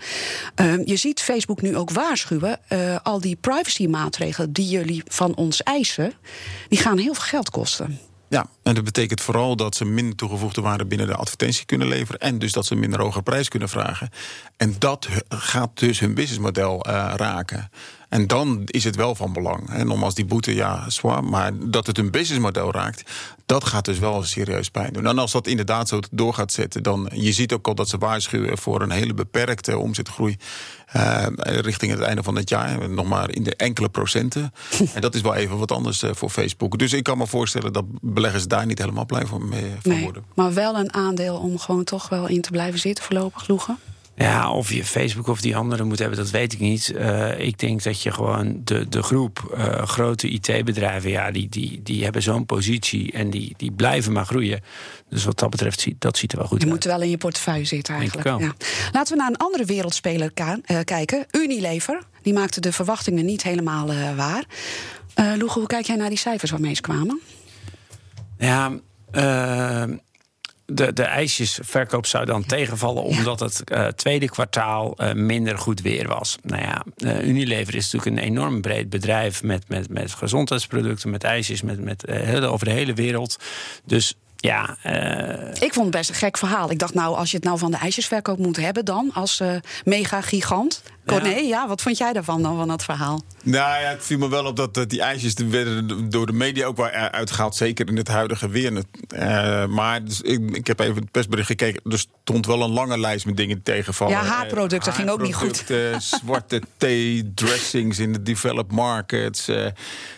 Eh, 0.55 0.85
je 0.85 0.95
ziet 0.95 1.21
Facebook 1.21 1.61
nu 1.61 1.77
ook 1.77 1.91
waarschuwen. 1.91 2.59
eh, 2.67 2.97
al 3.03 3.19
die 3.21 3.35
privacy-maatregelen 3.35 4.53
die 4.53 4.67
jullie 4.67 5.03
van 5.07 5.35
ons 5.35 5.63
eisen, 5.63 6.13
die 6.69 6.79
gaan 6.79 6.97
heel 6.97 7.13
veel 7.13 7.23
geld 7.23 7.50
kosten. 7.50 8.00
Ja, 8.29 8.45
en 8.63 8.75
dat 8.75 8.83
betekent 8.83 9.21
vooral 9.21 9.55
dat 9.55 9.75
ze 9.75 9.85
minder 9.85 10.15
toegevoegde 10.15 10.61
waarde 10.61 10.85
binnen 10.85 11.07
de 11.07 11.15
advertentie 11.15 11.65
kunnen 11.65 11.88
leveren. 11.88 12.19
En 12.19 12.39
dus 12.39 12.51
dat 12.51 12.65
ze 12.65 12.75
minder 12.75 13.00
hoge 13.00 13.21
prijs 13.21 13.47
kunnen 13.47 13.69
vragen. 13.69 14.09
En 14.57 14.75
dat 14.79 15.07
gaat 15.29 15.79
dus 15.79 16.00
hun 16.00 16.13
businessmodel 16.13 16.81
eh, 16.81 17.13
raken. 17.15 17.69
En 18.13 18.27
dan 18.27 18.62
is 18.65 18.83
het 18.83 18.95
wel 18.95 19.15
van 19.15 19.33
belang. 19.33 19.69
En 19.69 19.88
nogmaals, 19.88 20.15
die 20.15 20.25
boete, 20.25 20.56
ja, 20.56 20.89
zwaar. 20.89 21.24
Maar 21.24 21.51
dat 21.69 21.88
het 21.88 21.98
hun 21.98 22.12
businessmodel 22.12 22.71
raakt, 22.71 23.12
dat 23.45 23.63
gaat 23.65 23.86
dus 23.86 24.00
wel 24.00 24.24
serieus 24.24 24.69
pijn 24.69 24.94
doen. 24.94 25.06
En 25.06 25.18
als 25.18 25.31
dat 25.31 25.48
inderdaad 25.48 25.88
zo 25.88 26.00
door 26.12 26.33
gaat 26.33 26.51
zetten, 26.51 26.83
dan. 26.83 27.10
Je 27.13 27.31
ziet 27.31 27.54
ook 27.54 27.68
al 27.68 27.75
dat 27.75 27.89
ze 27.89 27.98
waarschuwen 27.98 28.57
voor 28.57 28.81
een 28.81 28.92
hele 28.92 29.13
beperkte 29.13 29.77
omzetgroei. 29.77 30.38
eh, 30.86 31.25
richting 31.38 31.92
het 31.92 32.01
einde 32.01 32.24
van 32.24 32.36
het 32.36 32.50
jaar. 32.50 32.89
Nog 32.89 33.06
maar 33.07 33.31
in 33.31 33.44
de 33.44 33.56
enkele 33.56 33.89
procenten. 33.89 34.54
en 34.94 35.01
dat 35.01 35.15
is 35.15 35.21
wel 35.21 35.36
even 35.36 35.57
wat 35.57 35.71
anders 35.71 36.01
eh, 36.04 36.10
voor 36.13 36.30
Facebook. 36.30 36.77
Dus 36.80 36.94
ik 36.94 37.04
kan 37.04 37.18
me 37.18 37.27
voorstellen 37.27 37.74
dat 37.74 37.86
beleggers 38.01 38.48
daar 38.48 38.65
niet 38.65 38.80
helemaal 38.80 39.06
blij 39.06 39.25
van, 39.25 39.50
mee, 39.50 39.71
van 39.81 39.92
Nee, 39.92 40.04
worden. 40.04 40.24
maar 40.36 40.54
wel 40.54 40.75
een 40.77 40.94
aandeel 40.94 41.36
om 41.38 41.57
gewoon 41.60 41.83
toch 41.83 42.10
wel 42.10 42.27
in 42.27 42.42
te 42.42 42.51
blijven 42.51 42.80
zitten 42.80 43.04
voorlopig, 43.04 43.48
Loegen. 43.48 43.77
Ja, 44.15 44.51
of 44.51 44.71
je 44.71 44.83
Facebook 44.86 45.27
of 45.27 45.42
die 45.42 45.56
andere 45.56 45.83
moet 45.83 46.00
hebben, 46.00 46.18
dat 46.18 46.30
weet 46.30 46.54
ik 46.54 46.60
niet. 46.60 46.89
Eh, 46.92 47.39
ik 47.39 47.60
denk 47.60 47.83
dat 47.83 48.01
je 48.01 48.12
gewoon 48.12 48.62
de, 48.63 48.89
de 48.89 49.04
groep 49.04 49.54
eh, 49.57 49.81
grote 49.88 50.27
IT-bedrijven, 50.30 51.10
ja, 51.10 51.31
die, 51.31 51.50
die, 51.50 51.80
die 51.83 52.03
hebben 52.03 52.22
zo'n 52.22 52.46
positie 52.46 53.12
en 53.12 53.29
die, 53.29 53.53
die 53.58 53.72
blijven 53.72 54.12
maar 54.12 54.25
groeien. 54.25 54.62
Dus 55.10 55.24
wat 55.24 55.39
dat 55.39 55.50
betreft, 55.50 55.79
ziet- 55.82 56.01
dat 56.01 56.17
ziet 56.17 56.32
er 56.32 56.38
wel 56.38 56.48
goed 56.48 56.58
Je 56.62 56.63
uit. 56.65 56.74
moet 56.75 56.84
wel 56.84 57.01
in 57.01 57.10
je 57.10 57.17
portefeuille 57.17 57.65
zitten 57.65 57.96
eigenlijk. 57.96 58.27
Ja. 58.39 58.53
Laten 58.91 59.13
we 59.13 59.20
naar 59.22 59.29
een 59.29 59.38
andere 59.38 59.65
wereldspeler 59.65 60.32
eh, 60.34 60.79
kijken. 60.84 61.25
Unilever. 61.32 62.01
Die 62.22 62.34
maakte 62.34 62.62
de 62.62 62.72
verwachtingen 62.72 63.25
niet 63.25 63.43
helemaal 63.43 63.88
waar. 64.15 64.43
Loege, 65.38 65.60
hoe 65.60 65.67
kijk 65.67 65.86
jij 65.86 65.96
naar 65.96 66.10
die 66.10 66.17
cijfers 66.17 66.51
waarmee 66.51 66.75
ze 66.75 66.82
kwamen? 66.82 67.22
Ja, 68.38 68.72
eh, 69.12 69.84
de, 70.74 70.94
de 70.94 71.03
ijsjesverkoop 71.03 72.06
zou 72.06 72.25
dan 72.25 72.46
tegenvallen 72.46 73.03
omdat 73.03 73.39
het 73.39 73.63
eh, 73.63 73.88
tweede 73.88 74.30
kwartaal 74.30 74.96
eh, 74.98 75.13
minder 75.13 75.58
goed 75.58 75.82
weer 75.82 76.08
was. 76.08 76.38
Nou 76.42 76.62
ja, 76.62 76.86
eh, 76.98 77.27
Unilever 77.27 77.75
is 77.75 77.92
natuurlijk 77.92 78.18
een 78.18 78.30
enorm 78.32 78.62
breed 78.62 78.89
bedrijf 78.89 79.44
met, 79.44 79.70
met, 79.70 79.89
met 79.89 80.13
gezondheidsproducten, 80.13 81.10
met 81.10 81.24
ijsjes, 81.24 81.62
met, 81.62 81.80
met, 81.80 82.03
hele, 82.08 82.48
over 82.48 82.65
de 82.65 82.72
hele 82.72 82.94
wereld. 82.94 83.38
Dus 83.86 84.15
ja, 84.44 84.77
Ik 85.60 85.74
vond 85.74 85.86
het 85.86 85.96
best 85.96 86.10
een 86.10 86.15
gek 86.15 86.38
verhaal. 86.38 86.72
Ik 86.72 86.80
dacht 86.80 86.94
nou, 86.94 87.15
als 87.15 87.32
je 87.32 87.36
het 87.36 87.46
nou 87.46 87.58
van 87.58 87.72
de 87.72 87.77
ijsjesverkoop 87.77 88.38
moet 88.38 88.58
hebben 88.58 88.86
dan... 88.86 89.12
als 89.13 89.39
eh, 89.39 89.56
mega-gigant. 89.86 90.84
Corné, 91.05 91.36
ja. 91.36 91.67
wat 91.67 91.81
vond 91.81 91.98
jij 91.98 92.13
daarvan 92.13 92.41
dan, 92.41 92.57
van 92.57 92.67
dat 92.67 92.83
verhaal? 92.83 93.24
Nou 93.43 93.81
ja, 93.81 93.89
het 93.89 94.03
viel 94.05 94.17
me 94.17 94.29
wel 94.29 94.45
op 94.45 94.55
dat, 94.55 94.74
dat 94.74 94.89
die 94.89 95.01
ijsjes 95.01 95.36
er 95.36 95.50
werden 95.50 96.10
door 96.10 96.25
de 96.25 96.33
media 96.33 96.65
ook 96.65 96.77
wel 96.77 96.89
eh, 96.89 97.05
uitgehaald. 97.05 97.55
Zeker 97.55 97.88
in 97.88 97.98
het 97.98 98.07
huidige 98.07 98.50
weer. 98.50 98.83
Eh, 99.07 99.65
maar 99.65 100.05
dus 100.05 100.22
ik, 100.22 100.55
ik 100.55 100.67
heb 100.67 100.79
even 100.79 100.95
het 100.95 101.12
persbericht 101.12 101.48
gekeken. 101.48 101.91
Er 101.91 102.00
stond 102.00 102.45
wel 102.45 102.62
een 102.62 102.69
lange 102.72 103.00
lijst 103.00 103.25
met 103.25 103.38
dingen 103.38 103.55
die 103.55 103.63
tegenvallen. 103.63 104.13
Ja, 104.13 104.24
haarproducten 104.24 104.91
Eh, 104.91 104.98
ging 104.98 105.10
ook 105.10 105.22
niet 105.22 105.36
goed. 105.36 105.63
zwarte 106.24 106.62
thee, 106.77 107.31
dressings 107.36 108.00
in 108.00 108.13
de 108.13 108.24
developed 108.24 108.72
markets. 108.72 109.48
eh, 109.48 109.65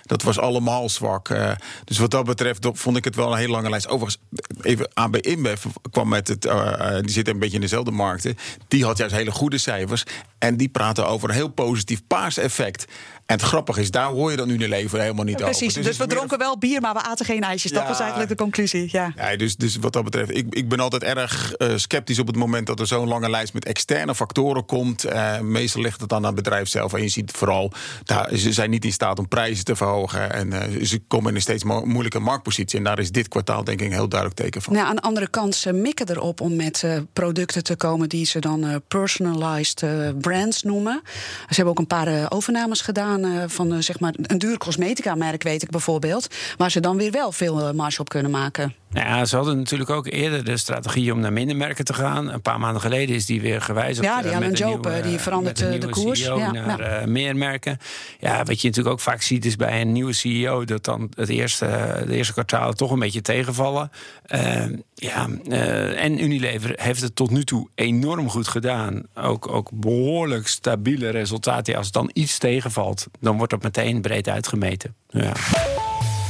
dat 0.03 0.21
was 0.21 0.39
allemaal 0.39 0.89
zwak. 0.89 1.29
dus 1.83 1.97
wat 1.97 2.11
dat 2.11 2.25
betreft 2.25 2.67
vond 2.73 2.97
ik 2.97 3.03
het 3.03 3.15
wel 3.15 3.31
een 3.31 3.37
hele 3.37 3.51
lange 3.51 3.69
lijst. 3.69 3.87
Overigens, 3.87 4.17
even 4.61 4.89
AB 4.93 5.15
InBev 5.15 5.65
kwam 5.91 6.09
met 6.09 6.27
het... 6.27 6.41
die 7.01 7.11
zit 7.11 7.27
een 7.27 7.39
beetje 7.39 7.55
in 7.55 7.61
dezelfde 7.61 7.91
markten. 7.91 8.37
Die 8.67 8.85
had 8.85 8.97
juist 8.97 9.15
hele 9.15 9.31
goede 9.31 9.57
cijfers. 9.57 10.03
En 10.37 10.57
die 10.57 10.69
praten 10.77 11.07
over 11.07 11.29
een 11.29 11.35
heel 11.35 11.47
positief 11.47 12.01
paarseffect. 12.07 12.85
En 13.25 13.35
het 13.35 13.45
grappige 13.45 13.81
is, 13.81 13.91
daar 13.91 14.09
hoor 14.09 14.31
je 14.31 14.37
dan 14.37 14.49
Unilever 14.49 14.99
helemaal 14.99 15.25
niet 15.25 15.35
Precies, 15.35 15.61
over. 15.61 15.73
dus, 15.73 15.85
dus 15.85 15.97
we 15.97 16.13
dronken 16.13 16.37
wel 16.37 16.57
bier, 16.57 16.81
maar 16.81 16.93
we 16.93 17.01
aten 17.01 17.25
geen 17.25 17.41
ijsjes. 17.41 17.71
dat 17.71 17.87
was 17.87 17.99
eigenlijk 17.99 18.29
de 18.29 18.35
conclusie. 18.35 18.89
Ja. 18.91 19.13
ja 19.15 19.35
dus, 19.35 19.55
dus 19.55 19.75
wat 19.75 19.93
dat 19.93 20.03
betreft, 20.03 20.37
ik, 20.37 20.45
ik 20.49 20.69
ben 20.69 20.79
altijd 20.79 21.03
erg 21.03 21.53
uh, 21.57 21.71
sceptisch 21.75 22.19
op 22.19 22.27
het 22.27 22.35
moment 22.35 22.67
dat 22.67 22.79
er 22.79 22.87
zo'n 22.87 23.07
lange 23.07 23.29
lijst 23.29 23.53
met 23.53 23.65
externe 23.65 24.15
factoren 24.15 24.65
komt. 24.65 25.05
Uh, 25.05 25.39
meestal 25.39 25.81
ligt 25.81 25.99
het 25.99 26.09
dan 26.09 26.17
aan 26.17 26.25
het 26.25 26.35
bedrijf 26.35 26.67
zelf. 26.67 26.93
En 26.93 27.01
je 27.01 27.07
ziet 27.07 27.31
vooral, 27.31 27.71
daar, 28.03 28.35
ze 28.35 28.53
zijn 28.53 28.69
niet 28.69 28.85
in 28.85 28.91
staat 28.91 29.19
om 29.19 29.27
prijzen 29.27 29.65
te 29.65 29.75
verhogen. 29.75 30.33
En 30.33 30.53
uh, 30.53 30.85
ze 30.85 30.99
komen 31.07 31.29
in 31.29 31.35
een 31.35 31.41
steeds 31.41 31.63
mo 31.63 31.85
moeilijke 31.85 32.19
marktpositie. 32.19 32.77
En 32.77 32.83
daar 32.83 32.99
is 32.99 33.11
dit 33.11 33.27
kwartaal 33.27 33.63
denk 33.63 33.79
ik 33.79 33.85
een 33.85 33.93
heel 33.93 34.09
duidelijk 34.09 34.39
teken 34.39 34.61
van. 34.61 34.73
Nou, 34.73 34.87
aan 34.87 34.95
de 34.95 35.01
andere 35.01 35.27
kant, 35.27 35.55
ze 35.55 35.73
mikken 35.73 36.09
erop 36.09 36.41
om 36.41 36.55
met 36.55 36.87
producten 37.13 37.63
te 37.63 37.75
komen 37.75 38.09
die 38.09 38.25
ze 38.25 38.39
dan 38.39 38.81
personalized 38.87 39.83
brands 40.21 40.63
noemen. 40.63 41.01
Ze 41.49 41.55
hebben 41.55 41.73
ook 41.73 41.79
een 41.79 41.87
paar 41.87 42.31
overnames 42.31 42.81
gedaan 42.81 43.14
van 43.47 43.83
zeg 43.83 43.99
maar 43.99 44.13
een 44.21 44.37
duur 44.37 44.57
cosmetica-merk, 44.57 45.43
weet 45.43 45.63
ik 45.63 45.69
bijvoorbeeld. 45.69 46.27
Waar 46.57 46.71
ze 46.71 46.79
dan 46.79 46.97
weer 46.97 47.11
wel 47.11 47.31
veel 47.31 47.73
marge 47.73 48.01
op 48.01 48.09
kunnen 48.09 48.31
maken. 48.31 48.75
Nou 48.89 49.07
ja, 49.07 49.25
ze 49.25 49.35
hadden 49.35 49.57
natuurlijk 49.57 49.89
ook 49.89 50.07
eerder 50.07 50.43
de 50.43 50.57
strategie 50.57 51.13
om 51.13 51.19
naar 51.19 51.33
minder 51.33 51.55
merken 51.55 51.85
te 51.85 51.93
gaan. 51.93 52.31
Een 52.31 52.41
paar 52.41 52.59
maanden 52.59 52.81
geleden 52.81 53.15
is 53.15 53.25
die 53.25 53.41
weer 53.41 53.61
gewijzigd. 53.61 54.07
Ja, 54.07 54.21
die 54.21 54.35
Alan 54.35 54.51
Jope, 54.51 55.01
die 55.03 55.19
verandert 55.19 55.57
de, 55.57 55.89
koers. 55.89 56.23
CEO 56.23 56.37
ja, 56.37 56.51
naar 56.51 56.99
ja. 56.99 57.07
meer 57.07 57.35
merken. 57.35 57.77
Ja, 58.19 58.43
wat 58.43 58.61
je 58.61 58.67
natuurlijk 58.67 58.95
ook 58.95 59.01
vaak 59.01 59.21
ziet 59.21 59.45
is 59.45 59.55
bij 59.55 59.81
een 59.81 59.91
nieuwe 59.91 60.13
CEO... 60.13 60.65
dat 60.65 60.83
dan 60.83 61.11
het 61.15 61.29
eerste, 61.29 62.03
de 62.07 62.15
eerste 62.15 62.33
kwartaal 62.33 62.73
toch 62.73 62.91
een 62.91 62.99
beetje 62.99 63.21
tegenvallen. 63.21 63.91
Uh, 64.27 64.65
ja, 64.95 65.27
uh, 65.47 66.03
en 66.03 66.23
Unilever 66.23 66.73
heeft 66.75 67.01
het 67.01 67.15
tot 67.15 67.29
nu 67.29 67.43
toe 67.43 67.67
enorm 67.75 68.29
goed 68.29 68.47
gedaan. 68.47 69.03
Ook, 69.15 69.47
ook 69.47 69.69
behoorlijk 69.73 70.47
stabiele 70.47 71.09
resultaten. 71.09 71.75
Als 71.75 71.85
het 71.85 71.93
dan 71.93 72.09
iets 72.13 72.37
tegenvalt, 72.37 73.07
dan 73.19 73.37
wordt 73.37 73.51
dat 73.51 73.63
meteen 73.63 74.01
breed 74.01 74.29
uitgemeten. 74.29 74.95
Ja. 75.09 75.33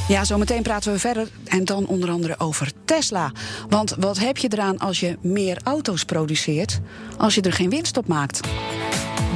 Ja, 0.08 0.24
zometeen 0.24 0.62
praten 0.62 0.92
we 0.92 0.98
verder 0.98 1.28
en 1.44 1.64
dan 1.64 1.86
onder 1.86 2.10
andere 2.10 2.34
over 2.38 2.72
Tesla. 2.84 3.32
Want 3.68 3.94
wat 3.98 4.18
heb 4.18 4.36
je 4.36 4.48
eraan 4.52 4.78
als 4.78 5.00
je 5.00 5.18
meer 5.20 5.58
auto's 5.64 6.04
produceert 6.04 6.80
als 7.16 7.34
je 7.34 7.40
er 7.40 7.52
geen 7.52 7.70
winst 7.70 7.96
op 7.96 8.06
maakt? 8.06 8.40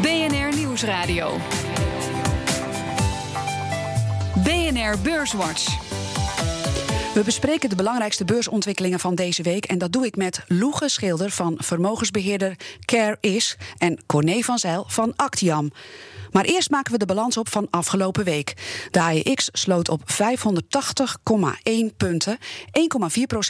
BNR 0.00 0.56
Nieuwsradio. 0.56 1.36
BNR 4.34 4.98
Beurswatch. 5.02 5.89
We 7.14 7.22
bespreken 7.24 7.68
de 7.68 7.76
belangrijkste 7.76 8.24
beursontwikkelingen 8.24 9.00
van 9.00 9.14
deze 9.14 9.42
week. 9.42 9.64
En 9.64 9.78
dat 9.78 9.92
doe 9.92 10.06
ik 10.06 10.16
met 10.16 10.44
Loege 10.46 10.88
Schilder 10.88 11.30
van 11.30 11.54
vermogensbeheerder 11.58 12.56
Care 12.84 13.16
Is 13.20 13.56
en 13.78 13.98
Corné 14.06 14.40
van 14.40 14.58
Zijl 14.58 14.84
van 14.88 15.12
Actiam. 15.16 15.70
Maar 16.30 16.44
eerst 16.44 16.70
maken 16.70 16.92
we 16.92 16.98
de 16.98 17.06
balans 17.06 17.36
op 17.36 17.48
van 17.48 17.66
afgelopen 17.70 18.24
week. 18.24 18.54
De 18.90 19.00
AEX 19.00 19.48
sloot 19.52 19.88
op 19.88 20.02
580,1 20.10 21.96
punten, 21.96 22.38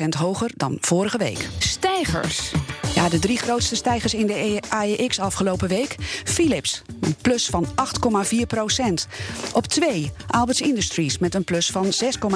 1,4% 0.03 0.09
hoger 0.19 0.51
dan 0.57 0.77
vorige 0.81 1.19
week. 1.19 1.49
Stijgers. 1.59 2.53
Ja, 2.95 3.09
de 3.09 3.19
drie 3.19 3.39
grootste 3.39 3.77
stijgers 3.77 4.15
in 4.15 4.27
de 4.27 4.61
AEX 4.69 5.19
afgelopen 5.19 5.69
week. 5.69 5.97
Philips, 6.25 6.83
een 7.01 7.15
plus 7.21 7.47
van 7.47 7.67
8,4 7.67 8.47
procent. 8.47 9.07
Op 9.53 9.67
2 9.67 10.11
Alberts 10.27 10.61
Industries 10.61 11.19
met 11.19 11.35
een 11.35 11.45
plus 11.45 11.71
van 11.71 11.87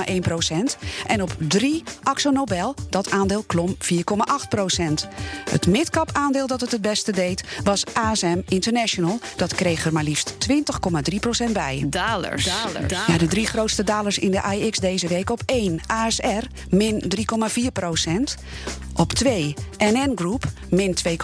6,1 0.08 0.14
procent. 0.20 0.76
En 1.06 1.22
op 1.22 1.36
3 1.38 1.82
Axo 2.02 2.30
Nobel, 2.30 2.74
dat 2.90 3.10
aandeel 3.10 3.42
klom 3.42 3.76
4,8 3.78 4.48
procent. 4.48 5.08
Het 5.50 5.66
midcap 5.66 6.10
aandeel 6.12 6.46
dat 6.46 6.60
het 6.60 6.72
het 6.72 6.82
beste 6.82 7.12
deed 7.12 7.44
was 7.64 7.84
ASM 7.92 8.40
International. 8.48 9.18
Dat 9.36 9.54
kreeg 9.54 9.84
er 9.84 9.92
maar 9.92 10.04
liefst 10.04 10.36
20,3 11.12 11.18
procent 11.20 11.52
bij. 11.52 11.84
Dalers. 11.86 12.44
Dalers. 12.44 13.06
Ja, 13.06 13.18
de 13.18 13.26
drie 13.26 13.46
grootste 13.46 13.84
dalers 13.84 14.18
in 14.18 14.30
de 14.30 14.42
AEX 14.42 14.78
deze 14.78 15.08
week. 15.08 15.30
Op 15.30 15.42
1 15.46 15.80
ASR, 15.86 16.44
min 16.70 17.02
3,4 17.16 17.72
procent. 17.72 18.36
Op 18.96 19.12
2 19.12 19.54
NN 19.78 20.12
Group, 20.14 20.44
min 20.70 20.96
2,9 21.08 21.14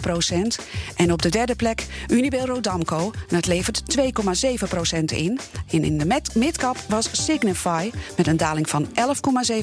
procent. 0.00 0.58
En 0.96 1.12
op 1.12 1.22
de 1.22 1.28
derde 1.28 1.54
plek 1.54 1.86
Unibail 2.08 2.46
Rodamco, 2.46 3.10
dat 3.28 3.46
levert 3.46 3.98
2,7 3.98 4.68
procent 4.68 5.12
in. 5.12 5.38
En 5.70 5.84
in 5.84 5.98
de 5.98 6.20
midcap 6.34 6.76
was 6.88 7.24
Signify 7.24 7.90
met 8.16 8.26
een 8.26 8.36
daling 8.36 8.68
van 8.68 8.86
11,7 8.86 8.92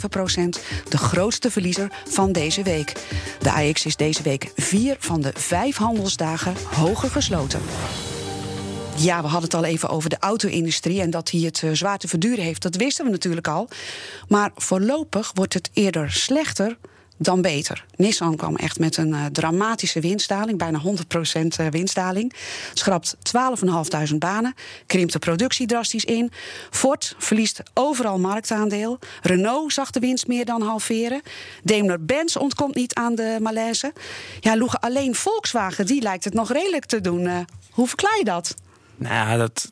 procent... 0.09 0.59
de 0.89 0.97
grootste 0.97 1.51
verliezer 1.51 1.91
van 2.09 2.31
deze 2.31 2.63
week. 2.63 2.93
De 3.39 3.51
AX 3.51 3.85
is 3.85 3.95
deze 3.95 4.23
week 4.23 4.51
vier 4.55 4.95
van 4.99 5.21
de 5.21 5.31
vijf 5.33 5.77
handelsdagen 5.77 6.53
hoger 6.75 7.09
gesloten. 7.09 7.61
Ja, 8.97 9.21
we 9.21 9.27
hadden 9.27 9.49
het 9.49 9.53
al 9.53 9.63
even 9.63 9.89
over 9.89 10.09
de 10.09 10.17
auto-industrie 10.19 11.01
en 11.01 11.09
dat 11.09 11.31
hij 11.31 11.41
het 11.41 11.61
uh, 11.61 11.71
zwaar 11.73 11.97
te 11.97 12.07
verduren 12.07 12.43
heeft. 12.43 12.61
Dat 12.61 12.75
wisten 12.75 13.05
we 13.05 13.11
natuurlijk 13.11 13.47
al. 13.47 13.67
Maar 14.27 14.51
voorlopig 14.55 15.31
wordt 15.33 15.53
het 15.53 15.69
eerder 15.73 16.11
slechter 16.11 16.77
dan 17.23 17.41
beter. 17.41 17.85
Nissan 17.95 18.35
kwam 18.35 18.55
echt 18.55 18.79
met 18.79 18.97
een 18.97 19.09
uh, 19.09 19.25
dramatische 19.25 19.99
winstdaling, 19.99 20.57
bijna 20.57 20.81
100% 20.81 20.85
uh, 20.85 21.67
winstdaling. 21.69 22.33
Schrapt 22.73 23.15
12.500 24.11 24.15
banen, 24.17 24.53
krimpt 24.85 25.13
de 25.13 25.19
productie 25.19 25.67
drastisch 25.67 26.05
in. 26.05 26.31
Ford 26.69 27.15
verliest 27.17 27.61
overal 27.73 28.19
marktaandeel. 28.19 28.99
Renault 29.21 29.73
zag 29.73 29.91
de 29.91 29.99
winst 29.99 30.27
meer 30.27 30.45
dan 30.45 30.61
halveren. 30.61 31.21
Daimler-Benz 31.63 32.35
ontkomt 32.35 32.75
niet 32.75 32.93
aan 32.93 33.15
de 33.15 33.37
malaise. 33.41 33.93
Ja, 34.39 34.57
Loegen, 34.57 34.79
alleen 34.79 35.15
Volkswagen, 35.15 35.85
die 35.85 36.01
lijkt 36.01 36.23
het 36.23 36.33
nog 36.33 36.51
redelijk 36.51 36.85
te 36.85 37.01
doen. 37.01 37.21
Uh, 37.21 37.37
hoe 37.71 37.87
verklaar 37.87 38.17
je 38.17 38.23
dat? 38.23 38.55
Nou 38.95 39.37
dat, 39.37 39.71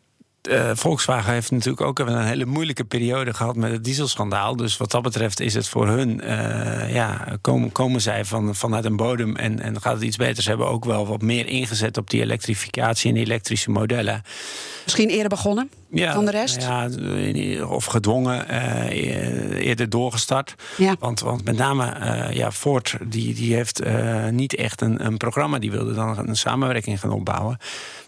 uh, 0.49 0.71
Volkswagen 0.73 1.33
heeft 1.33 1.51
natuurlijk 1.51 1.81
ook 1.81 1.99
een 1.99 2.23
hele 2.23 2.45
moeilijke 2.45 2.83
periode 2.83 3.33
gehad 3.33 3.55
met 3.55 3.71
het 3.71 3.83
dieselschandaal. 3.83 4.55
Dus 4.55 4.77
wat 4.77 4.91
dat 4.91 5.01
betreft 5.01 5.39
is 5.39 5.53
het 5.53 5.67
voor 5.67 5.87
hun, 5.87 6.21
uh, 6.23 6.93
ja, 6.93 7.37
komen, 7.41 7.71
komen 7.71 8.01
zij 8.01 8.25
van, 8.25 8.55
vanuit 8.55 8.85
een 8.85 8.95
bodem 8.95 9.35
en, 9.35 9.59
en 9.59 9.81
gaat 9.81 9.93
het 9.93 10.03
iets 10.03 10.17
beter. 10.17 10.43
Ze 10.43 10.49
hebben 10.49 10.67
ook 10.67 10.85
wel 10.85 11.07
wat 11.07 11.21
meer 11.21 11.47
ingezet 11.47 11.97
op 11.97 12.09
die 12.09 12.21
elektrificatie 12.21 13.11
en 13.11 13.17
elektrische 13.17 13.71
modellen. 13.71 14.21
Misschien 14.83 15.09
eerder 15.09 15.29
begonnen 15.29 15.69
ja, 15.91 16.13
dan 16.13 16.25
de 16.25 16.31
rest? 16.31 16.61
Ja, 16.61 16.89
of 17.65 17.85
gedwongen, 17.85 18.45
uh, 18.49 19.65
eerder 19.65 19.89
doorgestart. 19.89 20.55
Ja. 20.77 20.95
Want, 20.99 21.19
want 21.19 21.43
met 21.43 21.57
name 21.57 21.95
uh, 21.99 22.35
ja, 22.35 22.51
Ford 22.51 22.97
die, 23.05 23.33
die 23.33 23.55
heeft 23.55 23.85
uh, 23.85 24.27
niet 24.27 24.55
echt 24.55 24.81
een, 24.81 25.05
een 25.05 25.17
programma. 25.17 25.59
Die 25.59 25.71
wilde 25.71 25.93
dan 25.93 26.27
een 26.27 26.35
samenwerking 26.35 26.99
gaan 26.99 27.11
opbouwen. 27.11 27.57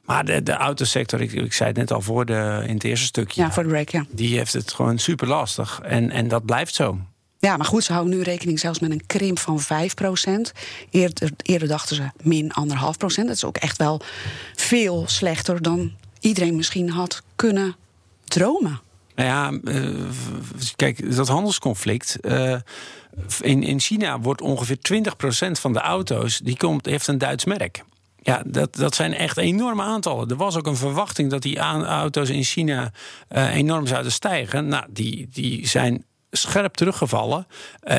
Maar 0.06 0.25
de, 0.25 0.44
de 0.44 0.54
autosector, 0.54 1.22
ik, 1.22 1.32
ik 1.32 1.54
zei 1.54 1.70
het 1.70 1.78
net 1.78 1.92
al 1.92 2.02
voor 2.02 2.25
de, 2.25 2.63
in 2.68 2.74
het 2.74 2.84
eerste 2.84 3.06
stukje. 3.06 3.42
Ja, 3.42 3.52
voor 3.52 3.63
de 3.63 3.70
break, 3.70 3.90
ja. 3.90 4.06
Die 4.10 4.38
heeft 4.38 4.54
het 4.54 4.74
gewoon 4.74 4.98
super 4.98 5.28
lastig. 5.28 5.80
En, 5.84 6.10
en 6.10 6.28
dat 6.28 6.46
blijft 6.46 6.75
zo. 6.75 6.98
Ja, 7.40 7.58
maar 7.58 7.66
goed, 7.66 7.84
ze 7.84 7.94
houden 7.94 8.16
nu 8.16 8.22
rekening 8.22 8.60
zelfs 8.60 8.80
met 8.80 8.92
een 8.92 9.06
krimp 9.06 9.40
van 9.40 9.62
5% 9.62 9.66
Eerder, 10.90 11.32
eerder 11.42 11.68
dachten 11.68 11.96
ze 11.96 12.04
min 12.22 12.52
1,5% 12.68 12.98
Dat 13.00 13.30
is 13.30 13.44
ook 13.44 13.58
echt 13.58 13.78
wel 13.78 14.02
veel 14.56 15.04
slechter 15.08 15.62
dan 15.62 15.92
iedereen 16.20 16.56
misschien 16.56 16.90
had 16.90 17.22
kunnen 17.50 17.76
dromen. 18.24 18.82
Nou 19.16 19.30
ja, 19.30 19.72
uh, 19.74 20.10
kijk, 20.76 21.16
dat 21.16 21.28
handelsconflict. 21.28 22.18
Uh, 22.22 22.56
in, 23.42 23.64
in 23.64 23.80
China 23.80 24.20
wordt 24.20 24.42
ongeveer 24.42 24.78
20% 24.78 25.52
van 25.52 25.74
de 25.74 25.80
auto's 25.80 26.38
die 26.38 26.58
komt, 26.58 26.86
heeft 26.86 27.08
een 27.08 27.18
Duits 27.18 27.46
merk. 27.46 27.84
Ja, 28.22 28.44
dat, 28.46 28.76
dat 28.76 28.96
zijn 28.96 29.14
echt 29.14 29.38
enorme 29.38 29.82
aantallen. 29.82 30.30
Er 30.30 30.36
was 30.36 30.58
ook 30.58 30.68
een 30.68 30.76
verwachting 30.76 31.30
dat 31.30 31.42
die 31.42 31.58
auto's 31.58 32.30
in 32.30 32.44
China 32.44 32.92
uh, 33.32 33.56
enorm 33.56 33.88
zouden 33.88 34.12
stijgen. 34.12 34.68
Nou, 34.68 34.86
die, 34.90 35.28
die 35.32 35.68
zijn 35.68 36.06
scherp 36.38 36.74
teruggevallen. 36.74 37.48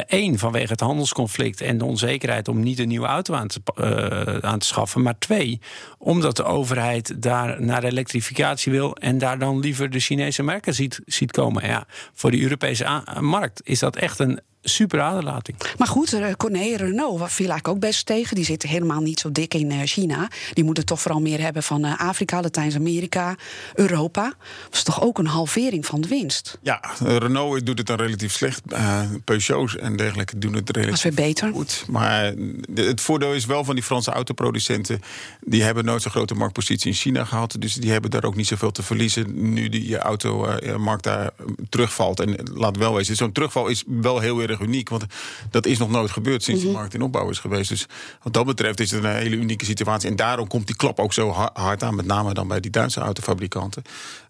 Eén, 0.07 0.33
uh, 0.33 0.39
vanwege 0.39 0.73
het 0.73 0.81
handelsconflict 0.81 1.61
en 1.61 1.79
de 1.79 1.85
onzekerheid 1.85 2.49
om 2.49 2.61
niet 2.61 2.79
een 2.79 2.89
nieuwe 2.89 3.07
auto 3.07 3.35
aan 3.35 3.49
te, 3.49 3.61
uh, 3.81 4.51
aan 4.51 4.59
te 4.59 4.67
schaffen. 4.67 5.03
Maar 5.03 5.19
twee, 5.19 5.61
omdat 5.99 6.37
de 6.37 6.45
overheid 6.45 7.23
daar 7.23 7.63
naar 7.63 7.85
elektrificatie 7.85 8.73
wil 8.73 8.97
en 8.97 9.19
daar 9.19 9.39
dan 9.39 9.59
liever 9.59 9.91
de 9.91 10.01
Chinese 10.01 10.43
merken 10.43 10.75
ziet, 10.75 11.01
ziet 11.07 11.31
komen. 11.31 11.67
Ja, 11.67 11.87
voor 12.13 12.31
de 12.31 12.43
Europese 12.43 13.03
markt 13.21 13.61
is 13.65 13.79
dat 13.79 13.97
echt 13.97 14.19
een 14.19 14.41
super 14.65 15.01
aderlating. 15.01 15.57
Maar 15.79 15.89
goed, 15.89 16.17
Corné, 16.37 16.77
Renault 16.77 17.19
viel 17.19 17.51
eigenlijk 17.51 17.69
ook 17.69 17.79
best 17.79 18.07
tegen. 18.07 18.35
Die 18.35 18.45
zitten 18.45 18.69
helemaal 18.69 19.01
niet 19.01 19.21
zo 19.21 19.33
dik 19.33 19.55
in 19.55 19.87
China. 19.87 20.31
Die 20.53 20.65
moeten 20.65 20.85
toch 20.85 21.01
vooral 21.01 21.21
meer 21.21 21.41
hebben 21.41 21.63
van 21.63 21.85
Afrika, 21.85 22.41
Latijns-Amerika, 22.41 23.35
Europa. 23.75 24.23
Dat 24.65 24.75
is 24.75 24.83
toch 24.83 25.03
ook 25.03 25.19
een 25.19 25.27
halvering 25.27 25.87
van 25.87 26.01
de 26.01 26.09
winst? 26.09 26.59
Ja, 26.63 26.81
Renault 26.99 27.67
doet 27.67 27.79
het 27.79 27.87
dan 27.87 27.97
relatief 27.97 28.33
slecht. 28.33 28.63
Uh, 28.73 29.01
Peugeot 29.25 29.75
en 29.75 29.97
dergelijke 29.97 30.39
doen 30.39 30.55
het 30.55 30.71
relatief 30.71 31.03
weer 31.03 31.15
beter. 31.15 31.53
goed. 31.53 31.85
Maar 31.89 32.35
het 32.75 33.01
voordeel 33.01 33.33
is 33.33 33.45
wel 33.45 33.65
van 33.65 33.75
die 33.75 33.85
Franse 33.85 34.11
autoproducenten... 34.11 35.01
die 35.41 35.63
hebben 35.63 35.85
nooit 35.85 36.03
zo'n 36.03 36.11
grote 36.11 36.35
marktpositie 36.35 36.91
in 36.91 36.97
China 36.97 37.25
gehad. 37.25 37.57
Dus 37.59 37.75
die 37.75 37.93
hebben 37.93 38.11
daar 38.11 38.25
ook 38.25 38.37
niet 38.37 38.47
zoveel 38.47 38.71
te 38.71 38.83
verliezen... 38.83 39.53
nu 39.53 39.69
die 39.69 39.99
automarkt 39.99 41.05
daar 41.05 41.31
terugvalt. 41.69 42.21
En 42.21 42.37
laat 42.55 42.77
wel 42.77 42.95
wezen, 42.95 43.17
zo'n 43.17 43.33
terugval 43.33 43.69
is 43.69 43.85
wel 43.87 44.19
heel 44.19 44.43
erg 44.43 44.54
erg 44.59 44.67
uniek. 44.69 44.89
Want 44.89 45.05
dat 45.51 45.67
is 45.67 45.79
nog 45.79 45.91
nooit 45.91 46.11
gebeurd 46.11 46.43
sinds 46.43 46.63
de 46.63 46.71
markt 46.71 46.95
in 46.95 47.03
opbouw 47.03 47.31
is 47.31 47.39
geweest. 47.39 47.69
Dus 47.69 47.87
wat 48.23 48.33
dat 48.33 48.47
betreft 48.47 48.81
is 48.81 48.91
het 48.91 49.05
een 49.05 49.11
hele 49.11 49.37
unieke 49.37 49.65
situatie. 49.65 50.11
En 50.11 50.17
daarom 50.17 50.47
komt 50.47 50.67
die 50.67 50.77
klap 50.77 50.99
ook 50.99 51.13
zo 51.13 51.33
ha- 51.33 51.51
hard 51.53 51.83
aan. 51.83 51.95
Met 51.95 52.07
name 52.07 52.35
dan 52.35 52.49
bij 52.49 52.61
die 52.61 52.71
Duitse 52.71 53.01
autofabrikanten. 53.01 53.83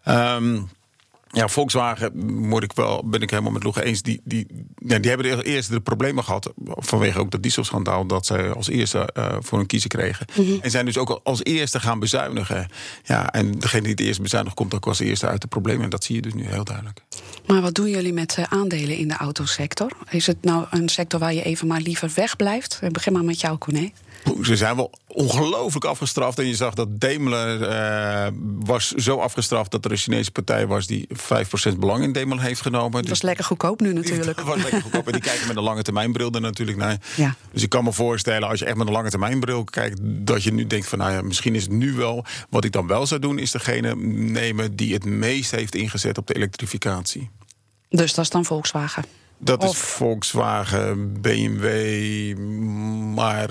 Ehm, 0.03 0.61
ja, 1.31 1.49
Volkswagen 1.49 2.27
moet 2.49 2.63
ik 2.63 2.73
wel, 2.73 3.03
ben 3.09 3.21
ik 3.23 3.31
helemaal 3.31 3.53
met 3.53 3.63
Loege 3.63 3.85
eens. 3.85 4.03
Die, 4.03 4.21
die, 4.25 4.47
ja, 4.87 4.99
die 4.99 5.11
hebben 5.11 5.37
de 5.39 5.45
eerste 5.45 5.73
de 5.73 5.81
problemen 5.81 6.25
gehad. 6.25 6.53
Vanwege 6.65 7.19
ook 7.19 7.31
dat 7.31 7.43
dieselschandaal. 7.43 8.07
Dat 8.07 8.27
ze 8.27 8.53
als 8.57 8.69
eerste 8.69 8.99
eh, 8.99 9.37
voor 9.41 9.59
hun 9.59 9.67
kiezen 9.67 9.89
kregen. 9.91 10.27
En 10.61 10.71
zijn 10.71 10.85
dus 10.85 10.99
ook 10.99 11.21
als 11.23 11.45
eerste 11.45 11.81
gaan 11.81 11.99
bezuinigen. 11.99 12.69
Ja, 13.03 13.33
en 13.33 13.53
degene 13.53 13.83
die 13.83 13.91
het 13.91 14.01
eerst 14.01 14.23
bezuinigt, 14.23 14.55
komt 14.57 14.75
ook 14.75 14.87
als 14.87 14.99
eerste 15.01 15.27
uit 15.27 15.41
de 15.41 15.47
problemen. 15.47 15.85
En 15.85 15.91
dat 15.91 16.05
zie 16.05 16.15
je 16.15 16.23
dus 16.23 16.35
nu 16.35 16.45
heel 16.47 16.65
duidelijk. 16.65 17.01
Maar 17.47 17.61
wat 17.61 17.75
doen 17.75 17.89
jullie 17.89 18.13
met 18.13 18.35
eh, 18.39 18.45
aandelen 18.49 18.97
in 18.97 19.09
de 19.09 19.17
autosector? 19.17 19.93
Is 20.11 20.27
het 20.27 20.37
nou 20.41 20.67
een 20.71 20.89
sector 20.89 21.21
waar 21.21 21.35
je 21.35 21.43
even 21.43 21.67
maar 21.67 21.81
liever 21.81 22.11
wegblijft? 22.15 22.79
Ik 22.83 22.93
begin 22.93 23.13
maar 23.13 23.25
met 23.25 23.41
jou, 23.41 23.59
Corné. 23.59 23.91
Ze 24.43 24.57
zijn 24.57 24.77
wel 24.77 24.91
ongelooflijk 25.07 25.85
afgestraft. 25.85 26.39
En 26.39 26.47
je 26.47 26.55
zag 26.55 26.75
dat 26.75 27.01
Daimler 27.01 27.63
eh, 27.63 28.33
was 28.59 28.91
zo 28.91 29.19
afgestraft 29.19 29.71
dat 29.71 29.85
er 29.85 29.91
een 29.91 29.97
Chinese 29.97 30.31
partij 30.31 30.67
was 30.67 30.87
die 30.87 31.09
5% 31.75 31.79
belang 31.79 32.03
in 32.03 32.13
Daimler 32.13 32.41
heeft 32.41 32.61
genomen. 32.61 32.93
Dat 32.93 33.03
Dus 33.03 33.13
is 33.13 33.23
lekker 33.23 33.45
goedkoop 33.45 33.81
nu 33.81 33.93
natuurlijk. 33.93 34.37
Dat 34.37 34.47
was 34.47 34.63
lekker 34.63 34.81
goedkoop. 34.83 35.07
En 35.07 35.13
die 35.13 35.21
kijken 35.21 35.47
met 35.47 35.57
een 35.57 35.63
lange 35.63 35.83
termijnbril 35.83 36.31
er 36.31 36.41
natuurlijk 36.41 36.79
naar. 36.79 36.99
Ja. 37.17 37.35
Dus 37.53 37.63
ik 37.63 37.69
kan 37.69 37.85
me 37.85 37.93
voorstellen, 37.93 38.49
als 38.49 38.59
je 38.59 38.65
echt 38.65 38.77
met 38.77 38.87
een 38.87 38.93
lange 38.93 39.11
termijnbril 39.11 39.65
kijkt, 39.65 39.99
dat 40.03 40.43
je 40.43 40.53
nu 40.53 40.67
denkt 40.67 40.87
van 40.89 40.99
nou 40.99 41.13
ja, 41.13 41.23
misschien 41.23 41.55
is 41.55 41.63
het 41.63 41.73
nu 41.73 41.93
wel. 41.93 42.25
Wat 42.51 42.65
ik 42.65 42.73
dan 42.73 42.87
wel 42.87 43.07
zou 43.07 43.21
doen, 43.21 43.39
is 43.39 43.51
degene 43.51 43.97
nemen 43.97 44.77
die 44.77 44.95
het 44.95 45.05
meest 45.05 45.51
heeft 45.51 45.75
ingezet 45.75 46.19
op 46.19 46.27
de 46.27 46.35
elektrificatie. 46.35 47.31
Dus 47.89 48.15
dat 48.15 48.25
is 48.25 48.31
dan 48.31 48.45
Volkswagen. 48.45 49.05
Dat 49.45 49.63
Of- 49.65 49.73
is 49.73 49.79
Volkswagen, 49.79 51.21
BMW, 51.21 52.37
maar 53.15 53.49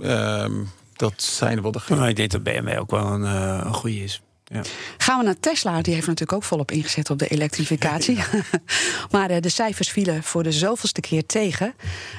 ehm, 0.00 0.52
dat 0.96 1.22
zijn 1.22 1.62
wel 1.62 1.72
degenen. 1.72 1.98
Nou, 1.98 2.10
ik 2.10 2.16
denk 2.16 2.30
dat 2.30 2.42
BMW 2.42 2.78
ook 2.78 2.90
wel 2.90 3.06
een, 3.06 3.24
eh, 3.24 3.60
een 3.64 3.74
goede 3.74 3.96
is. 4.02 4.22
Ja. 4.52 4.62
Gaan 4.98 5.18
we 5.18 5.24
naar 5.24 5.40
Tesla, 5.40 5.82
die 5.82 5.94
heeft 5.94 6.06
natuurlijk 6.06 6.32
ook 6.32 6.44
volop 6.44 6.70
ingezet 6.70 7.10
op 7.10 7.18
de 7.18 7.28
elektrificatie. 7.28 8.18
maar 9.10 9.30
eh, 9.30 9.40
de 9.40 9.48
cijfers 9.48 9.90
vielen 9.90 10.22
voor 10.22 10.42
de 10.42 10.52
zoveelste 10.52 11.00
keer 11.00 11.26
tegen. 11.26 11.74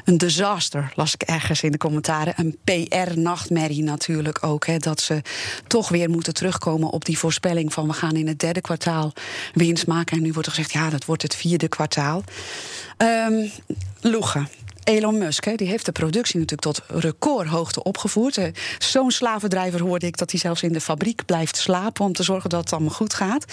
Een 0.06 0.18
disaster, 0.18 0.92
las 0.96 1.14
ik 1.14 1.22
ergens 1.22 1.64
in 1.64 1.72
de 1.72 1.78
commentaren. 1.78 2.34
Een 2.38 2.58
PR-nachtmerrie 2.64 3.84
natuurlijk 3.84 4.44
ook. 4.44 4.66
Hè, 4.66 4.78
dat 4.78 5.02
ze 5.02 5.22
toch 5.68 5.90
weer 5.90 6.10
moeten 6.10 6.34
terugkomen 6.34 6.90
op 6.90 7.06
die 7.06 7.18
voorspelling 7.18 7.74
van... 7.74 7.88
we 7.88 7.94
gaan 7.94 8.16
in 8.16 8.28
het 8.28 8.40
derde 8.40 8.62
kwartaal 8.62 9.14
winst 9.54 9.88
maken. 9.88 10.18
En 10.18 10.24
nu 10.24 10.32
wordt 10.32 10.48
er 10.48 10.54
gezegd, 10.54 10.74
ja, 10.74 10.90
dat 10.90 11.06
wordt 11.06 11.22
het 11.22 11.36
vierde 11.36 11.68
kwartaal. 11.68 12.24
Ehm 12.98 13.46
Loegen. 14.04 14.48
Elon 14.84 15.18
Musk 15.18 15.46
hè, 15.46 15.56
die 15.56 15.68
heeft 15.68 15.86
de 15.86 15.92
productie 15.92 16.40
natuurlijk 16.40 16.62
tot 16.62 16.82
recordhoogte 16.88 17.84
opgevoerd. 17.84 18.38
Eh, 18.38 18.48
Zo'n 18.78 19.12
slavendrijver 19.12 19.82
hoorde 19.82 20.06
ik 20.06 20.18
dat 20.18 20.32
hij 20.32 20.40
zelfs 20.40 20.64
in 20.64 20.74
de 20.74 20.82
fabriek 20.82 21.26
blijft 21.26 21.58
slapen 21.58 22.06
om 22.06 22.14
te 22.14 22.24
zorgen 22.24 22.50
dat 22.50 22.60
het 22.60 22.74
allemaal 22.74 22.94
goed 22.94 23.14
gaat. 23.14 23.46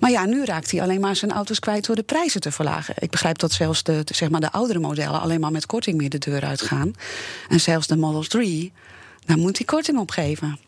Maar 0.00 0.10
ja, 0.10 0.26
nu 0.26 0.44
raakt 0.44 0.70
hij 0.70 0.82
alleen 0.82 1.00
maar 1.00 1.16
zijn 1.16 1.32
auto's 1.32 1.58
kwijt 1.58 1.86
door 1.86 1.96
de 1.96 2.02
prijzen 2.02 2.40
te 2.40 2.52
verlagen. 2.52 2.94
Ik 2.98 3.10
begrijp 3.10 3.38
dat 3.38 3.52
zelfs 3.52 3.82
de, 3.82 4.02
zeg 4.04 4.30
maar 4.30 4.40
de 4.40 4.52
oudere 4.52 4.78
modellen 4.78 5.20
alleen 5.20 5.40
maar 5.40 5.52
met 5.52 5.66
korting 5.66 5.96
meer 5.96 6.10
de 6.10 6.18
deur 6.18 6.44
uitgaan. 6.44 6.92
En 7.48 7.60
zelfs 7.60 7.86
de 7.86 7.96
Model 7.96 8.22
3, 8.22 8.72
daar 9.26 9.38
moet 9.38 9.56
hij 9.56 9.66
korting 9.66 9.98
op 9.98 10.10
geven. 10.10 10.58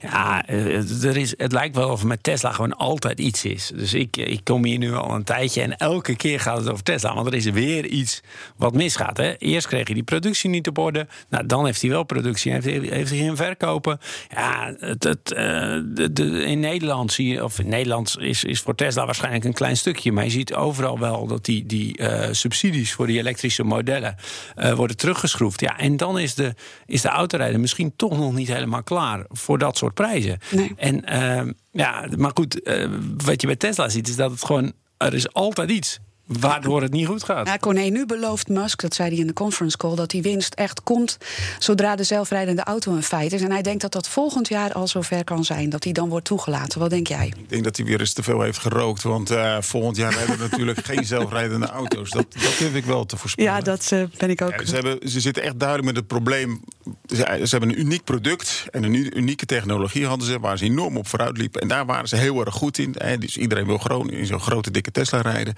Ja, 0.00 0.46
eh, 0.46 1.04
er 1.04 1.16
is, 1.16 1.34
het 1.36 1.52
lijkt 1.52 1.76
wel 1.76 1.90
of 1.90 2.04
met 2.04 2.22
Tesla 2.22 2.52
gewoon 2.52 2.76
altijd 2.76 3.20
iets 3.20 3.44
is. 3.44 3.70
Dus 3.74 3.94
ik, 3.94 4.16
ik 4.16 4.40
kom 4.44 4.64
hier 4.64 4.78
nu 4.78 4.94
al 4.94 5.10
een 5.14 5.24
tijdje 5.24 5.62
en 5.62 5.76
elke 5.76 6.16
keer 6.16 6.40
gaat 6.40 6.56
het 6.58 6.70
over 6.70 6.84
Tesla. 6.84 7.14
Want 7.14 7.26
er 7.26 7.34
is 7.34 7.44
weer 7.44 7.86
iets 7.86 8.20
wat 8.56 8.74
misgaat. 8.74 9.16
Hè. 9.16 9.36
Eerst 9.36 9.66
kreeg 9.66 9.84
hij 9.86 9.94
die 9.94 10.02
productie 10.02 10.50
niet 10.50 10.68
op 10.68 10.78
orde. 10.78 11.06
Nou, 11.28 11.46
dan 11.46 11.64
heeft 11.64 11.80
hij 11.80 11.90
wel 11.90 12.02
productie. 12.02 12.52
Hij- 12.52 12.60
heeft 12.62 13.10
hij 13.10 13.18
geen 13.18 13.36
verkopen. 13.36 14.00
Ja, 14.30 14.74
het, 14.78 15.04
het, 15.04 15.32
eh, 15.32 15.44
de, 16.12 16.42
in 16.44 16.60
Nederland 16.60 17.12
zie 17.12 17.28
je, 17.28 17.44
of 17.44 17.58
in 17.58 17.68
Nederland 17.68 18.16
is, 18.20 18.44
is 18.44 18.60
voor 18.60 18.74
Tesla 18.74 19.04
waarschijnlijk 19.04 19.44
een 19.44 19.52
klein 19.52 19.76
stukje. 19.76 20.12
Maar 20.12 20.24
je 20.24 20.30
ziet 20.30 20.54
overal 20.54 20.98
wel 20.98 21.26
dat 21.26 21.44
die, 21.44 21.66
die 21.66 21.96
eh, 21.96 22.28
subsidies 22.32 22.92
voor 22.92 23.06
die 23.06 23.18
elektrische 23.18 23.64
modellen 23.64 24.16
eh, 24.56 24.72
worden 24.72 24.96
teruggeschroefd. 24.96 25.60
Ja, 25.60 25.78
en 25.78 25.96
dan 25.96 26.18
is 26.18 26.34
de, 26.34 26.54
is 26.86 27.02
de 27.02 27.08
autorijder 27.08 27.60
misschien 27.60 27.92
toch 27.96 28.18
nog 28.18 28.32
niet 28.32 28.48
helemaal 28.48 28.82
klaar 28.82 29.24
voor 29.28 29.58
dat 29.58 29.76
soort 29.76 29.87
prijzen. 29.92 30.38
Nee. 30.50 30.72
En 30.76 31.04
ehm, 31.04 31.52
ja, 31.70 32.08
maar 32.16 32.30
goed, 32.34 32.62
eh, 32.62 32.88
wat 33.24 33.40
je 33.40 33.46
bij 33.46 33.56
Tesla 33.56 33.88
ziet, 33.88 34.08
is 34.08 34.16
dat 34.16 34.30
het 34.30 34.44
gewoon. 34.44 34.72
Er 34.96 35.14
is 35.14 35.32
altijd 35.32 35.70
iets 35.70 35.98
waardoor 36.28 36.82
het 36.82 36.92
niet 36.92 37.06
goed 37.06 37.24
gaat. 37.24 37.46
Ja, 37.46 37.58
Corné, 37.58 37.82
nu 37.82 38.06
belooft 38.06 38.48
Musk, 38.48 38.80
dat 38.80 38.94
zei 38.94 39.08
hij 39.08 39.18
in 39.18 39.26
de 39.26 39.32
conference 39.32 39.76
call, 39.76 39.94
dat 39.94 40.10
die 40.10 40.22
winst 40.22 40.54
echt 40.54 40.82
komt 40.82 41.18
zodra 41.58 41.96
de 41.96 42.04
zelfrijdende 42.04 42.62
auto 42.62 42.92
een 42.92 43.02
feit 43.02 43.32
is. 43.32 43.42
En 43.42 43.50
hij 43.50 43.62
denkt 43.62 43.80
dat 43.80 43.92
dat 43.92 44.08
volgend 44.08 44.48
jaar 44.48 44.72
al 44.72 44.88
zover 44.88 45.24
kan 45.24 45.44
zijn, 45.44 45.70
dat 45.70 45.82
die 45.82 45.92
dan 45.92 46.08
wordt 46.08 46.24
toegelaten. 46.24 46.80
Wat 46.80 46.90
denk 46.90 47.06
jij? 47.06 47.26
Ik 47.36 47.48
denk 47.48 47.64
dat 47.64 47.76
hij 47.76 47.86
weer 47.86 48.00
eens 48.00 48.12
te 48.12 48.22
veel 48.22 48.40
heeft 48.40 48.58
gerookt. 48.58 49.02
Want 49.02 49.30
eh, 49.30 49.56
volgend 49.60 49.96
jaar 49.96 50.18
hebben 50.18 50.36
we 50.36 50.42
natuurlijk 50.42 50.84
geen 50.84 51.04
zelfrijdende 51.04 51.66
auto's. 51.66 52.10
Dat, 52.10 52.26
dat 52.32 52.56
durf 52.58 52.74
ik 52.74 52.84
wel 52.84 53.06
te 53.06 53.16
voorspellen. 53.16 53.52
Ja, 53.52 53.60
dat 53.60 53.92
eh, 53.92 54.02
ben 54.18 54.30
ik 54.30 54.42
ook. 54.42 54.60
Ja, 54.60 54.66
ze, 54.66 54.74
hebben, 54.74 55.08
ze 55.08 55.20
zitten 55.20 55.42
echt 55.42 55.58
duidelijk 55.58 55.88
met 55.88 55.96
het 55.96 56.06
probleem. 56.06 56.60
Ze, 57.06 57.16
ze 57.16 57.48
hebben 57.50 57.68
een 57.68 57.80
uniek 57.80 58.04
product 58.04 58.66
en 58.70 58.82
een 58.82 59.18
unieke 59.18 59.46
technologie 59.46 60.06
hadden 60.06 60.26
ze, 60.26 60.40
waar 60.40 60.58
ze 60.58 60.64
enorm 60.64 60.96
op 60.96 61.08
vooruit 61.08 61.36
liepen. 61.36 61.60
En 61.60 61.68
daar 61.68 61.86
waren 61.86 62.08
ze 62.08 62.16
heel 62.16 62.44
erg 62.44 62.54
goed 62.54 62.78
in. 62.78 62.94
Hè. 62.98 63.18
Dus 63.18 63.36
iedereen 63.36 63.66
wil 63.66 63.78
gewoon 63.78 64.10
in 64.10 64.26
zo'n 64.26 64.40
grote, 64.40 64.70
dikke 64.70 64.90
Tesla 64.90 65.20
rijden. 65.20 65.54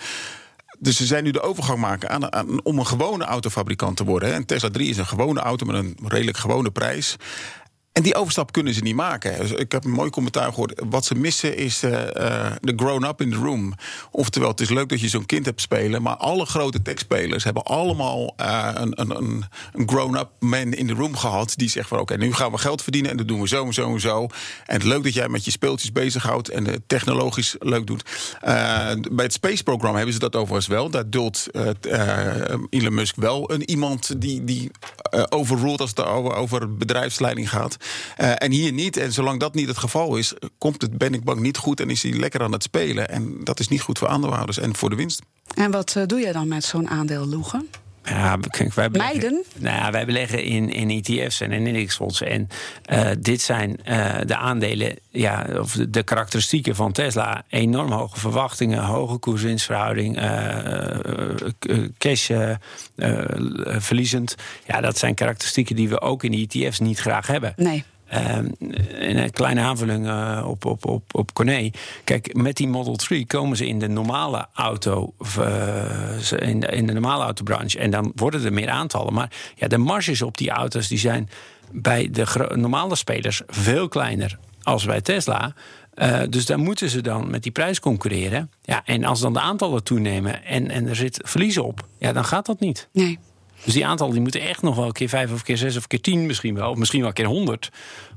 Dus 0.82 0.96
ze 0.96 1.06
zijn 1.06 1.24
nu 1.24 1.30
de 1.30 1.40
overgang 1.40 1.78
maken 1.78 2.10
aan, 2.10 2.32
aan- 2.32 2.62
om 2.64 2.78
een 2.78 2.86
gewone 2.86 3.24
autofabrikant 3.24 3.96
te 3.96 4.04
worden. 4.04 4.28
Hè. 4.28 4.34
En 4.34 4.46
Tesla 4.46 4.70
3 4.70 4.88
is 4.88 4.96
een 4.96 5.06
gewone 5.06 5.40
auto 5.40 5.66
met 5.66 5.74
een 5.76 5.96
redelijk 6.04 6.36
gewone 6.36 6.70
prijs. 6.70 7.16
En 7.92 8.02
die 8.02 8.14
overstap 8.14 8.52
kunnen 8.52 8.74
ze 8.74 8.80
niet 8.80 8.94
maken. 8.94 9.38
Dus 9.38 9.50
ik 9.50 9.72
heb 9.72 9.84
een 9.84 9.90
mooi 9.90 10.10
commentaar 10.10 10.48
gehoord. 10.48 10.82
Wat 10.90 11.04
ze 11.04 11.14
missen 11.14 11.56
is 11.56 11.82
eh, 11.82 12.46
eh, 12.46 12.52
de 12.60 12.72
grown-up 12.76 13.20
in 13.20 13.30
the 13.30 13.36
room. 13.36 13.74
Oftewel, 14.10 14.48
het 14.48 14.60
is 14.60 14.68
leuk 14.68 14.88
dat 14.88 15.00
je 15.00 15.08
zo'n 15.08 15.26
kind 15.26 15.46
hebt 15.46 15.60
spelen... 15.60 16.02
maar 16.02 16.16
alle 16.16 16.46
grote 16.46 16.82
techspelers 16.82 17.44
hebben 17.44 17.62
allemaal 17.62 18.34
eh, 18.36 18.70
een, 18.74 19.00
een, 19.00 19.44
een, 19.72 19.88
grown-up 19.88 20.28
man 20.38 20.72
in 20.72 20.86
the 20.86 20.92
room 20.92 21.16
gehad... 21.16 21.52
die 21.56 21.70
zegt 21.70 21.88
van 21.88 21.98
oké, 21.98 22.16
nu 22.16 22.32
gaan 22.32 22.50
we 22.50 22.58
geld 22.58 22.82
verdienen... 22.82 23.10
en 23.10 23.16
dat 23.16 23.28
doen 23.28 23.40
we 23.40 23.48
zo 23.48 23.66
en 23.66 23.72
zo 23.72 23.92
en 23.92 24.00
zo. 24.00 24.22
En 24.66 24.74
het 24.74 24.84
leuk 24.84 25.02
dat 25.02 25.14
jij 25.14 25.28
met 25.28 25.44
je 25.44 25.50
speeltjes 25.50 25.92
bezighoudt... 25.92 26.48
en 26.48 26.64
het 26.64 26.82
technologisch 26.86 27.56
leuk 27.58 27.86
doet. 27.86 28.04
Bij 29.10 29.24
het 29.24 29.32
Space 29.32 29.62
Program 29.62 29.94
hebben 29.94 30.12
ze 30.12 30.18
dat 30.18 30.36
overigens 30.36 30.66
wel. 30.66 30.90
Daar 30.90 31.10
duldt 31.10 31.48
Elon 32.70 32.94
Musk 32.94 33.16
wel 33.16 33.52
een 33.52 33.70
iemand 33.70 34.20
die, 34.20 34.44
die 34.44 34.70
overruled... 35.28 35.80
als 35.80 35.90
het 35.90 36.04
over 36.06 36.76
bedrijfsleiding 36.76 37.50
gaat. 37.50 37.78
Eh, 38.16 38.32
en 38.36 38.50
hier 38.50 38.72
niet. 38.72 38.96
En 38.96 39.12
zolang 39.12 39.40
dat 39.40 39.54
niet 39.54 39.68
het 39.68 39.78
geval 39.78 40.16
is, 40.16 40.34
komt 40.58 40.82
het, 40.82 40.98
ben 40.98 41.14
ik 41.14 41.24
bang, 41.24 41.40
niet 41.40 41.56
goed... 41.56 41.80
en 41.80 41.90
is 41.90 42.02
hij 42.02 42.12
lekker 42.12 42.42
aan 42.42 42.52
het 42.52 42.62
spelen. 42.62 43.08
En 43.08 43.44
dat 43.44 43.60
is 43.60 43.68
niet 43.68 43.80
goed 43.80 43.98
voor 43.98 44.08
aandeelhouders 44.08 44.58
en 44.58 44.76
voor 44.76 44.90
de 44.90 44.96
winst. 44.96 45.22
En 45.54 45.70
wat 45.70 45.96
eh, 45.96 46.06
doe 46.06 46.20
jij 46.20 46.32
dan 46.32 46.48
met 46.48 46.64
zo'n 46.64 46.88
aandeel 46.88 47.26
Loegen? 47.26 47.68
Ja, 48.04 48.38
wij 48.74 48.90
beleggen? 48.90 49.44
Nou 49.56 49.76
ja, 49.76 49.90
wij 49.90 50.06
beleggen 50.06 50.44
in, 50.44 50.70
in 50.70 50.90
ETF's 50.90 51.40
en 51.40 51.52
in 51.52 51.66
indexfondsen. 51.66 52.26
En 52.26 52.48
eh, 52.84 53.08
dit 53.18 53.40
zijn 53.40 53.76
eh, 53.84 54.14
de 54.26 54.36
aandelen, 54.36 54.96
ja, 55.10 55.46
of 55.58 55.72
de, 55.72 55.90
de 55.90 56.02
karakteristieken 56.02 56.74
van 56.74 56.92
Tesla. 56.92 57.44
Enorm 57.48 57.90
hoge 57.90 58.18
verwachtingen, 58.18 58.82
hoge 58.82 59.18
koers-winstverhouding, 59.18 60.18
eh, 60.18 60.98
cash 61.98 62.30
verliezend. 63.64 64.34
Ja, 64.66 64.80
dat 64.80 64.98
zijn 64.98 65.14
karakteristieken 65.14 65.76
die 65.76 65.88
we 65.88 66.00
ook 66.00 66.24
in 66.24 66.32
ETF's 66.32 66.78
niet 66.78 66.98
graag 66.98 67.26
hebben. 67.26 67.52
Nee. 67.56 67.84
Ehm, 68.10 68.46
en 68.98 69.16
een 69.16 69.30
kleine 69.30 69.60
aanvulling 69.60 70.06
eh, 70.06 70.44
op, 70.46 70.64
op, 70.64 70.86
op, 70.86 71.14
op 71.14 71.32
Corné. 71.32 71.70
Kijk, 72.04 72.34
met 72.34 72.56
die 72.56 72.68
Model 72.68 72.96
3 72.96 73.26
komen 73.26 73.56
ze 73.56 73.66
in 73.66 73.78
de 73.78 73.88
normale 73.88 74.46
auto, 74.54 75.14
eh, 75.38 76.48
in, 76.48 76.60
de, 76.60 76.66
in 76.66 76.86
de 76.86 76.92
normale 76.92 77.24
autobranche. 77.24 77.78
En 77.78 77.90
dan 77.90 78.12
worden 78.14 78.44
er 78.44 78.52
meer 78.52 78.68
aantallen. 78.68 79.12
Maar 79.12 79.32
ja, 79.54 79.68
de 79.68 79.78
marges 79.78 80.22
op 80.22 80.38
die 80.38 80.50
auto's 80.50 80.88
die 80.88 80.98
zijn 80.98 81.28
bij 81.72 82.08
de 82.10 82.50
normale 82.54 82.96
spelers 82.96 83.42
veel 83.46 83.88
kleiner 83.88 84.38
als 84.62 84.84
bij 84.84 85.00
Tesla. 85.00 85.54
Eh, 85.94 86.20
dus 86.28 86.46
daar 86.46 86.58
moeten 86.58 86.90
ze 86.90 87.00
dan 87.00 87.30
met 87.30 87.42
die 87.42 87.52
prijs 87.52 87.80
concurreren. 87.80 88.50
Ja, 88.62 88.82
en 88.84 89.04
als 89.04 89.20
dan 89.20 89.32
de 89.32 89.40
aantallen 89.40 89.84
toenemen 89.84 90.44
en, 90.44 90.70
en 90.70 90.88
er 90.88 90.96
zit 90.96 91.20
verlies 91.24 91.58
op, 91.58 91.86
ja, 91.98 92.12
dan 92.12 92.24
gaat 92.24 92.46
dat 92.46 92.60
niet. 92.60 92.88
Nee. 92.92 93.18
Dus 93.64 93.74
die 93.74 93.86
aantallen 93.86 94.12
die 94.12 94.22
moeten 94.22 94.40
echt 94.40 94.62
nog 94.62 94.76
wel 94.76 94.86
een 94.86 94.92
keer 94.92 95.08
vijf 95.08 95.32
of 95.32 95.42
keer 95.42 95.56
zes 95.56 95.76
of 95.76 95.86
keer 95.86 96.00
tien 96.00 96.26
misschien 96.26 96.54
wel. 96.54 96.70
Of 96.70 96.76
misschien 96.76 97.00
wel 97.00 97.08
een 97.08 97.14
keer 97.14 97.26
honderd. 97.26 97.70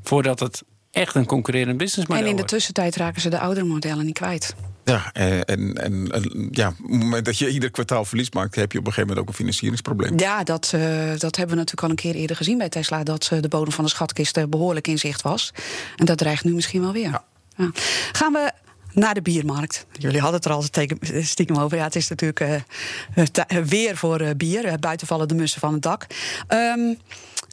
Voordat 0.03 0.39
het 0.39 0.63
echt 0.91 1.15
een 1.15 1.25
concurrerend 1.25 1.77
businessmodel 1.77 2.23
En 2.23 2.29
in 2.29 2.35
de 2.35 2.41
wordt. 2.41 2.51
tussentijd 2.51 2.95
raken 2.95 3.21
ze 3.21 3.29
de 3.29 3.39
oudere 3.39 3.65
modellen 3.65 4.05
niet 4.05 4.13
kwijt. 4.13 4.55
Ja, 4.85 5.09
eh, 5.13 5.37
en, 5.37 5.73
en, 5.73 6.11
en 6.11 6.47
ja, 6.51 6.67
op 6.67 6.77
het 6.77 6.99
moment 6.99 7.25
dat 7.25 7.37
je 7.37 7.49
ieder 7.49 7.71
kwartaal 7.71 8.05
verlies 8.05 8.31
maakt... 8.31 8.55
heb 8.55 8.71
je 8.71 8.79
op 8.79 8.85
een 8.85 8.93
gegeven 8.93 9.15
moment 9.15 9.19
ook 9.19 9.27
een 9.27 9.39
financieringsprobleem. 9.39 10.19
Ja, 10.19 10.43
dat, 10.43 10.71
eh, 10.73 10.81
dat 11.17 11.35
hebben 11.35 11.55
we 11.55 11.61
natuurlijk 11.61 11.83
al 11.83 11.89
een 11.89 11.95
keer 11.95 12.15
eerder 12.15 12.35
gezien 12.35 12.57
bij 12.57 12.69
Tesla. 12.69 13.03
Dat 13.03 13.29
eh, 13.31 13.41
de 13.41 13.47
bodem 13.47 13.73
van 13.73 13.83
de 13.83 13.89
schatkist 13.89 14.37
eh, 14.37 14.43
behoorlijk 14.49 14.87
in 14.87 14.99
zicht 14.99 15.21
was. 15.21 15.51
En 15.95 16.05
dat 16.05 16.17
dreigt 16.17 16.43
nu 16.43 16.53
misschien 16.53 16.81
wel 16.81 16.91
weer. 16.91 17.21
Ja. 17.57 17.71
Gaan 18.11 18.33
we 18.33 18.51
naar 18.93 19.13
de 19.13 19.21
biermarkt. 19.21 19.85
Jullie 19.91 20.19
hadden 20.19 20.39
het 20.39 20.45
er 20.45 20.51
al 20.51 20.63
stiekem 21.23 21.57
over. 21.57 21.77
Ja, 21.77 21.83
het 21.83 21.95
is 21.95 22.07
natuurlijk 22.07 22.39
eh, 22.39 22.53
eh, 22.55 23.25
ti- 23.31 23.61
weer 23.61 23.97
voor 23.97 24.19
eh, 24.19 24.29
bier. 24.37 24.65
Eh, 24.65 24.73
buiten 24.79 25.07
vallen 25.07 25.27
de 25.27 25.35
mussen 25.35 25.59
van 25.59 25.73
het 25.73 25.81
dak. 25.81 26.05
Ehm, 26.47 26.93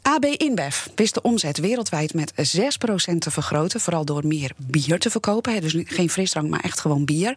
AB 0.01 0.25
InBev 0.25 0.85
wist 0.95 1.13
de 1.13 1.21
omzet 1.21 1.57
wereldwijd 1.57 2.13
met 2.13 2.33
6% 2.35 3.21
te 3.21 3.31
vergroten. 3.31 3.79
Vooral 3.79 4.05
door 4.05 4.27
meer 4.27 4.51
bier 4.57 4.99
te 4.99 5.09
verkopen. 5.09 5.61
Dus 5.61 5.75
geen 5.85 6.09
frisdrank, 6.09 6.49
maar 6.49 6.59
echt 6.59 6.79
gewoon 6.79 7.05
bier. 7.05 7.35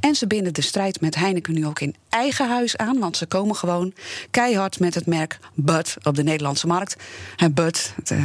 En 0.00 0.14
ze 0.14 0.26
binden 0.26 0.54
de 0.54 0.62
strijd 0.62 1.00
met 1.00 1.14
Heineken 1.14 1.54
nu 1.54 1.66
ook 1.66 1.80
in 1.80 1.94
eigen 2.08 2.48
huis 2.48 2.76
aan. 2.76 2.98
Want 2.98 3.16
ze 3.16 3.26
komen 3.26 3.56
gewoon 3.56 3.92
keihard 4.30 4.80
met 4.80 4.94
het 4.94 5.06
merk 5.06 5.38
Bud 5.54 5.96
op 6.02 6.14
de 6.14 6.22
Nederlandse 6.22 6.66
markt. 6.66 6.96
En 7.36 7.54
Bud, 7.54 7.94
eh, 8.04 8.24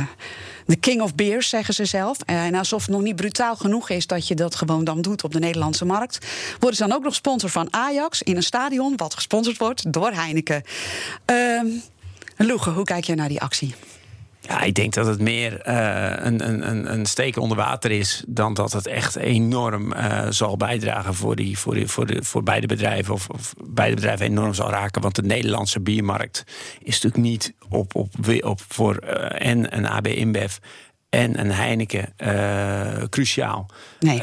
de 0.67 0.75
king 0.75 1.01
of 1.01 1.15
beers, 1.15 1.49
zeggen 1.49 1.73
ze 1.73 1.86
zelf. 1.86 2.17
En 2.25 2.56
alsof 2.56 2.82
het 2.82 2.91
nog 2.91 3.01
niet 3.01 3.15
brutaal 3.15 3.56
genoeg 3.56 3.89
is 3.89 4.08
dat 4.08 4.27
je 4.27 4.36
dat 4.36 4.56
gewoon 4.56 4.84
dan 4.84 5.01
doet 5.01 5.23
op 5.23 5.34
de 5.34 5.39
Nederlandse 5.39 5.86
markt. 5.86 6.25
Worden 6.60 6.77
ze 6.77 6.88
dan 6.88 6.95
ook 6.95 7.03
nog 7.03 7.15
sponsor 7.15 7.49
van 7.49 7.73
Ajax 7.73 8.21
in 8.21 8.36
een 8.36 8.43
stadion 8.43 8.97
wat 8.97 9.13
gesponsord 9.13 9.58
wordt 9.58 9.93
door 9.93 10.12
Heineken. 10.12 10.63
Loege, 12.38 12.69
hoe 12.69 12.84
kijk 12.84 13.03
jij 13.03 13.15
naar 13.15 13.30
die 13.30 13.41
actie? 13.41 13.75
Ja, 14.47 14.62
ik 14.62 14.73
denk 14.73 14.93
dat 14.93 15.05
het 15.05 15.19
meer 15.19 15.62
eh, 15.62 16.25
een, 16.25 16.47
een, 16.47 16.93
een, 16.93 17.05
steek 17.05 17.38
onder 17.38 17.57
water 17.57 17.91
is 17.91 18.23
dan 18.27 18.53
dat 18.53 18.73
het 18.73 18.88
echt 18.88 19.15
enorm 19.15 19.93
eh, 19.93 20.25
zal 20.29 20.57
bijdragen 20.57 21.13
voor, 21.13 21.36
die, 21.36 21.57
voor, 21.57 21.73
die, 21.73 21.88
voor, 21.88 22.05
de, 22.05 22.23
voor 22.23 22.43
beide 22.43 22.67
bedrijven. 22.67 23.13
Of, 23.13 23.29
of 23.29 23.53
beide 23.63 23.95
bedrijven 23.95 24.25
enorm 24.25 24.53
zal 24.53 24.69
raken. 24.69 25.01
Want 25.01 25.15
de 25.15 25.21
Nederlandse 25.21 25.79
biermarkt 25.79 26.43
is 26.79 27.01
natuurlijk 27.01 27.23
niet 27.23 27.53
op, 27.69 27.95
op, 27.95 28.10
op 28.41 28.62
voor 28.67 28.95
eh, 28.95 29.47
en 29.49 29.77
een 29.77 29.88
AB 29.88 30.07
InBev 30.07 30.55
en 31.10 31.39
een 31.39 31.51
Heineken 31.51 32.13
cruciaal. 33.10 33.69
Nee. 33.99 34.21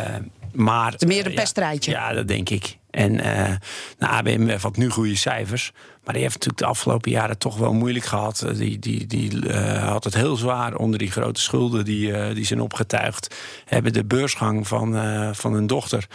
Maar, 0.53 0.93
Het 0.93 1.03
is 1.03 1.09
meer 1.09 1.27
een 1.27 1.35
pesterrijtje. 1.35 1.91
Ja, 1.91 2.09
ja, 2.09 2.15
dat 2.15 2.29
denk 2.29 2.51
ik. 2.51 2.79
En 2.91 3.21
eh 3.21 3.57
nou, 3.99 4.13
AB 4.13 4.29
InBev 4.29 4.63
had 4.63 4.77
nu 4.77 4.91
goede 4.91 5.17
cijfers. 5.17 5.73
Maar 6.05 6.15
die 6.15 6.23
heeft 6.23 6.35
natuurlijk 6.35 6.63
de 6.63 6.67
afgelopen 6.67 7.11
jaren 7.11 7.39
toch 7.39 7.57
wel 7.57 7.73
moeilijk 7.73 8.05
gehad. 8.05 8.43
Eh, 8.43 8.55
Die, 8.55 8.79
die, 8.79 9.07
die 9.07 9.49
eh, 9.49 9.89
had 9.89 10.05
het 10.05 10.15
heel 10.15 10.37
zwaar 10.37 10.77
onder 10.77 10.99
die 10.99 11.11
grote 11.11 11.41
schulden 11.41 11.85
die, 11.85 12.13
eh, 12.13 12.35
die 12.35 12.45
zijn 12.45 12.61
opgetuigd. 12.61 13.35
Hebben 13.65 13.93
de 13.93 14.05
beursgang 14.05 14.69
van, 14.69 14.95
van 15.35 15.53
hun 15.53 15.67
dochter 15.67 16.07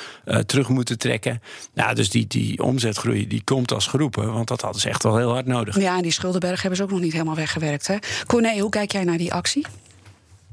terug 0.45 0.69
moeten 0.69 0.97
trekken. 0.97 1.41
Nou, 1.73 1.95
dus 1.95 2.09
die, 2.09 2.27
die 2.27 2.63
omzetgroei 2.63 3.27
die 3.27 3.43
komt 3.43 3.73
als 3.73 3.87
geroepen. 3.87 4.33
Want 4.33 4.47
dat 4.47 4.61
hadden 4.61 4.81
ze 4.81 4.89
echt 4.89 5.03
wel 5.03 5.17
heel 5.17 5.31
hard 5.31 5.45
nodig. 5.45 5.79
Ja, 5.79 5.95
en 5.95 6.01
die 6.01 6.11
Schuldenberg 6.11 6.61
hebben 6.61 6.77
ze 6.77 6.83
ook 6.83 6.91
nog 6.91 6.99
niet 6.99 7.13
helemaal 7.13 7.35
weggewerkt. 7.35 7.87
Hè? 7.87 7.95
Corné, 8.27 8.59
hoe 8.59 8.69
kijk 8.69 8.91
jij 8.91 9.03
naar 9.03 9.17
die 9.17 9.33
actie? 9.33 9.65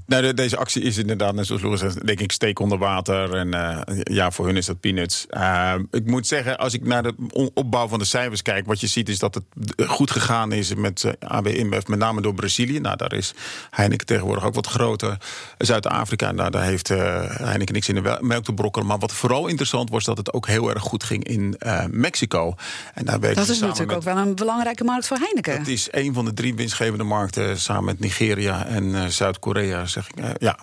Nou, 0.07 0.23
de- 0.23 0.35
deze 0.35 0.57
actie 0.57 0.83
is 0.83 0.97
inderdaad, 0.99 1.35
net 1.35 1.47
zoals 1.47 1.63
Loris 1.63 1.81
zegt, 1.81 2.07
denk 2.07 2.21
ik, 2.21 2.33
steek 2.33 2.59
onder 2.59 2.79
water. 2.79 3.35
En 3.35 3.55
eh, 3.55 3.81
ja, 4.03 4.31
voor 4.31 4.47
hun 4.47 4.57
is 4.57 4.67
dat 4.67 4.81
peanuts. 4.81 5.27
Eh, 5.29 5.75
ik 5.91 6.07
moet 6.07 6.27
zeggen, 6.27 6.59
als 6.59 6.75
ik 6.75 6.85
naar 6.87 7.03
de 7.03 7.15
opbouw 7.55 7.89
van 7.89 7.99
de 7.99 8.05
cijfers 8.05 8.43
kijk, 8.43 8.67
wat 8.67 8.81
je 8.81 8.87
ziet 8.87 9.09
is 9.09 9.19
dat 9.19 9.35
het 9.35 9.45
goed 9.89 10.11
gegaan 10.11 10.53
is 10.53 10.75
met 10.75 11.05
eh, 11.05 11.13
AB 11.31 11.47
InBev, 11.47 11.87
met 11.87 11.99
name 11.99 12.21
door 12.21 12.35
Brazilië. 12.35 12.81
Nou, 12.81 12.97
daar 12.97 13.13
is 13.13 13.35
Heineken 13.71 14.07
tegenwoordig 14.07 14.45
ook 14.45 14.55
wat 14.55 14.67
groter. 14.67 15.17
Zuid-Afrika, 15.59 16.33
nou, 16.33 16.51
daar 16.51 16.65
heeft 16.65 16.89
Heineken 16.89 17.75
niks 17.75 17.89
in 17.89 17.95
de 17.95 18.19
melk 18.21 18.45
te 18.45 18.53
brokkelen. 18.53 18.87
Maar 18.87 18.99
wat 18.99 19.13
vooral 19.13 19.47
interessant 19.47 19.91
was, 19.91 20.05
dat 20.05 20.17
het 20.17 20.33
ook 20.33 20.47
heel 20.47 20.71
erg 20.71 20.83
goed 20.83 21.05
ging 21.05 21.25
in 21.25 21.57
Mexico. 21.91 22.55
En 22.95 23.05
daar 23.05 23.21
Dat 23.21 23.49
is 23.49 23.59
natuurlijk 23.61 23.87
met- 23.89 23.97
ook 23.97 24.03
wel 24.03 24.17
een 24.17 24.35
belangrijke 24.35 24.85
markt 24.85 25.07
voor 25.07 25.17
Heineken. 25.17 25.59
het 25.59 25.69
is 25.69 25.89
een 25.91 26.15
van 26.15 26.25
de 26.25 26.35
drie 26.35 26.55
winstgevende 26.55 27.05
markten 27.05 27.61
samen 27.61 27.85
met 27.85 28.01
Nigeria 28.01 28.67
en 28.67 29.13
Zuid-Korea, 29.13 29.87
zeg 30.03 30.09
ik. 30.09 30.25
Eh, 30.25 30.31
ja. 30.39 30.59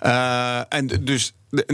Eh, 0.00 0.78
en 0.78 0.86
dus 0.86 1.32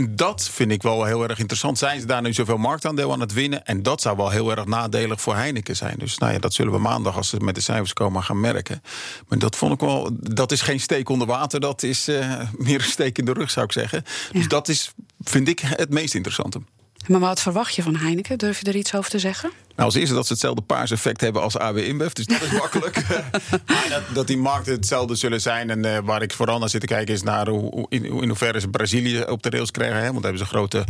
dat 0.09 0.49
vind 0.49 0.71
ik 0.71 0.81
wel 0.81 1.05
heel 1.05 1.23
erg 1.23 1.39
interessant. 1.39 1.77
Zijn 1.77 1.99
ze 1.99 2.05
daar 2.05 2.21
nu 2.21 2.33
zoveel 2.33 2.57
marktaandeel 2.57 3.11
aan 3.11 3.19
het 3.19 3.33
winnen? 3.33 3.65
En 3.65 3.83
dat 3.83 4.01
zou 4.01 4.17
wel 4.17 4.29
heel 4.29 4.51
erg 4.51 4.65
nadelig 4.65 5.21
voor 5.21 5.35
Heineken 5.35 5.75
zijn. 5.75 5.95
Dus 5.97 6.17
nou 6.17 6.33
ja, 6.33 6.39
dat 6.39 6.53
zullen 6.53 6.71
we 6.71 6.79
maandag, 6.79 7.17
als 7.17 7.29
ze 7.29 7.37
met 7.37 7.55
de 7.55 7.61
cijfers 7.61 7.93
komen, 7.93 8.23
gaan 8.23 8.39
merken. 8.39 8.81
Maar 9.27 9.39
dat 9.39 9.55
vond 9.55 9.73
ik 9.73 9.79
wel. 9.79 10.09
Dat 10.11 10.51
is 10.51 10.61
geen 10.61 10.79
steek 10.79 11.09
onder 11.09 11.27
water. 11.27 11.59
Dat 11.59 11.83
is 11.83 12.07
eh, 12.07 12.41
meer 12.57 12.79
een 12.79 12.85
steek 12.85 13.17
in 13.17 13.25
de 13.25 13.33
rug, 13.33 13.51
zou 13.51 13.65
ik 13.65 13.71
zeggen. 13.71 14.03
Dus 14.31 14.47
dat 14.47 14.67
is, 14.67 14.93
vind 15.21 15.47
ik, 15.47 15.59
het 15.59 15.89
meest 15.89 16.15
interessante. 16.15 16.61
Maar 17.07 17.19
wat 17.19 17.41
verwacht 17.41 17.75
je 17.75 17.81
van 17.83 17.95
Heineken? 17.95 18.37
Durf 18.37 18.59
je 18.59 18.65
er 18.65 18.75
iets 18.75 18.95
over 18.95 19.09
te 19.09 19.19
zeggen? 19.19 19.49
Nou, 19.75 19.87
als 19.87 19.95
eerste 19.99 20.15
dat 20.15 20.25
ze 20.27 20.31
hetzelfde 20.33 20.61
paars-effect 20.61 21.21
hebben 21.21 21.41
als 21.41 21.57
AB 21.57 21.77
InBev. 21.77 22.11
Dus 22.11 22.25
dat 22.25 22.41
is 22.41 22.51
makkelijk. 22.51 23.05
maar 23.67 23.85
dat, 23.89 24.01
dat 24.13 24.27
die 24.27 24.37
markten 24.37 24.73
hetzelfde 24.73 25.15
zullen 25.15 25.41
zijn. 25.41 25.69
En 25.69 25.85
eh, 25.85 25.97
waar 26.03 26.21
ik 26.21 26.33
vooral 26.33 26.59
naar 26.59 26.69
zit 26.69 26.81
te 26.81 26.87
kijken 26.87 27.13
is 27.13 27.21
naar 27.23 27.47
hoe, 27.47 27.85
in, 27.89 28.05
hoe 28.05 28.21
in 28.21 28.27
hoeverre 28.27 28.59
ze 28.59 28.67
Brazilië 28.67 29.21
op 29.21 29.43
de 29.43 29.49
rails 29.49 29.71
krijgen. 29.71 29.95
Hè? 29.97 30.03
Want 30.03 30.13
daar 30.13 30.23
hebben 30.23 30.41
ze 30.41 30.53
grote 30.53 30.83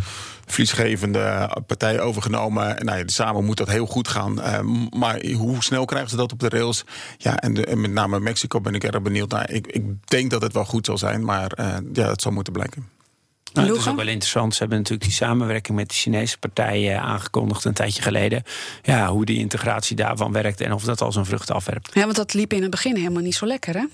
verliesgevende 0.45 1.49
partijen 1.67 2.03
overgenomen. 2.03 2.77
En 2.79 2.85
nou 2.85 2.97
ja, 2.97 3.03
samen 3.07 3.45
moet 3.45 3.57
dat 3.57 3.69
heel 3.69 3.85
goed 3.85 4.07
gaan. 4.07 4.41
Eh, 4.41 4.59
maar 4.97 5.25
hoe 5.25 5.63
snel 5.63 5.85
krijgen 5.85 6.09
ze 6.09 6.15
dat 6.15 6.31
op 6.31 6.39
de 6.39 6.49
rails? 6.49 6.83
Ja, 7.17 7.37
en, 7.39 7.53
de- 7.53 7.65
en 7.65 7.81
met 7.81 7.91
name 7.91 8.19
Mexico 8.19 8.61
ben 8.61 8.73
ik 8.73 8.83
erg 8.83 9.01
benieuwd 9.01 9.31
naar. 9.31 9.51
Ik, 9.51 9.67
ik 9.67 9.83
denk 10.05 10.29
dat 10.31 10.41
het 10.41 10.53
wel 10.53 10.65
goed 10.65 10.85
zal 10.85 10.97
zijn. 10.97 11.23
Maar 11.25 11.51
eh, 11.51 11.75
ja, 11.93 12.07
het 12.09 12.21
zal 12.21 12.31
moeten 12.31 12.53
blijken. 12.53 12.93
Nou, 13.55 13.67
het 13.67 13.77
is 13.77 13.87
ook 13.87 13.95
wel 13.95 14.07
interessant. 14.07 14.53
Ze 14.53 14.59
hebben 14.59 14.77
natuurlijk 14.77 15.05
die 15.05 15.15
samenwerking 15.15 15.77
met 15.77 15.89
de 15.89 15.95
Chinese 15.95 16.37
partijen 16.37 17.01
aangekondigd 17.01 17.65
een 17.65 17.73
tijdje 17.73 18.01
geleden. 18.01 18.43
Ja, 18.81 19.09
hoe 19.09 19.25
die 19.25 19.37
integratie 19.37 19.95
daarvan 19.95 20.31
werkt 20.31 20.61
en 20.61 20.73
of 20.73 20.83
dat 20.83 21.01
al 21.01 21.11
zijn 21.11 21.25
vruchten 21.25 21.55
afwerpt. 21.55 21.91
Ja, 21.93 22.03
want 22.03 22.15
dat 22.15 22.33
liep 22.33 22.53
in 22.53 22.61
het 22.61 22.71
begin 22.71 22.95
helemaal 22.95 23.21
niet 23.21 23.35
zo 23.35 23.45
lekker, 23.45 23.73
hè? 23.73 23.85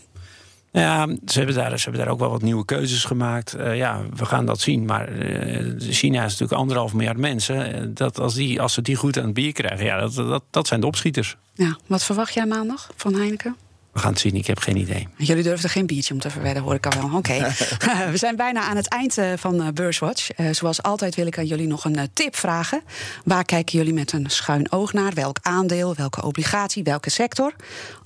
Ja, 0.71 1.08
ze 1.26 1.38
hebben 1.38 1.56
daar, 1.56 1.78
ze 1.78 1.84
hebben 1.84 2.04
daar 2.04 2.13
ook 2.13 2.19
wel 2.19 2.30
wat 2.30 2.41
nieuwe 2.41 2.65
keuzes 2.65 3.04
gemaakt. 3.04 3.54
Eh, 3.54 3.78
ja, 3.78 4.02
we 4.15 4.26
gaan 4.26 4.45
dat 4.45 4.60
zien. 4.60 4.86
Maar 4.86 5.08
eh, 5.08 5.65
China 5.78 6.17
is 6.24 6.32
natuurlijk 6.32 6.60
anderhalf 6.60 6.93
miljard 6.93 7.17
mensen. 7.17 7.74
Eh, 7.74 7.82
Dat 7.88 8.19
als, 8.19 8.34
die, 8.34 8.62
als 8.62 8.74
ze 8.74 8.82
die 8.82 8.95
goed 8.95 9.17
aan 9.17 9.26
het 9.26 9.34
bier 9.34 9.52
krijgen, 9.52 9.86
ja, 9.86 10.00
dat, 10.00 10.15
dat, 10.15 10.43
dat 10.50 10.67
zijn 10.67 10.80
de 10.80 10.88
opschieters. 10.88 11.36
Ja, 11.54 11.78
wat 11.88 12.04
verwacht 12.04 12.34
jij 12.34 12.45
maandag 12.45 12.89
van 12.95 13.13
Heineken? 13.13 13.56
We 13.91 13.99
gaan 13.99 14.12
het 14.12 14.19
zien, 14.19 14.36
ik 14.36 14.47
heb 14.47 14.60
geen 14.60 14.77
idee. 14.77 15.08
Jullie 15.17 15.43
durfden 15.43 15.69
geen 15.69 15.86
biertje 15.86 16.13
om 16.13 16.19
te 16.19 16.30
verwedden, 16.30 16.63
hoor 16.63 16.73
ik 16.73 16.86
al 16.86 17.01
wel. 17.01 17.17
Oké. 17.17 17.34
We 18.12 18.17
zijn 18.17 18.36
bijna 18.36 18.62
aan 18.62 18.75
het 18.75 18.88
eind 18.88 19.17
eh, 19.17 19.34
van 19.36 19.62
eh, 19.62 19.67
Beurswatch. 19.73 20.32
Eh, 20.32 20.45
zoals 20.51 20.84
altijd 20.84 21.15
wil 21.15 21.25
ik 21.25 21.38
aan 21.38 21.45
jullie 21.45 21.67
nog 21.67 21.86
een 21.86 22.10
tip 22.13 22.36
vragen. 22.36 22.82
Waar 23.23 23.45
kijken 23.45 23.77
jullie 23.77 23.93
met 23.93 24.12
een 24.12 24.30
schuin 24.30 24.71
oog 24.71 24.93
naar? 24.93 25.13
Welk 25.13 25.38
aandeel, 25.41 25.95
welke 25.95 26.23
obligatie, 26.23 26.84
welke 26.84 27.10
sector? 27.10 27.56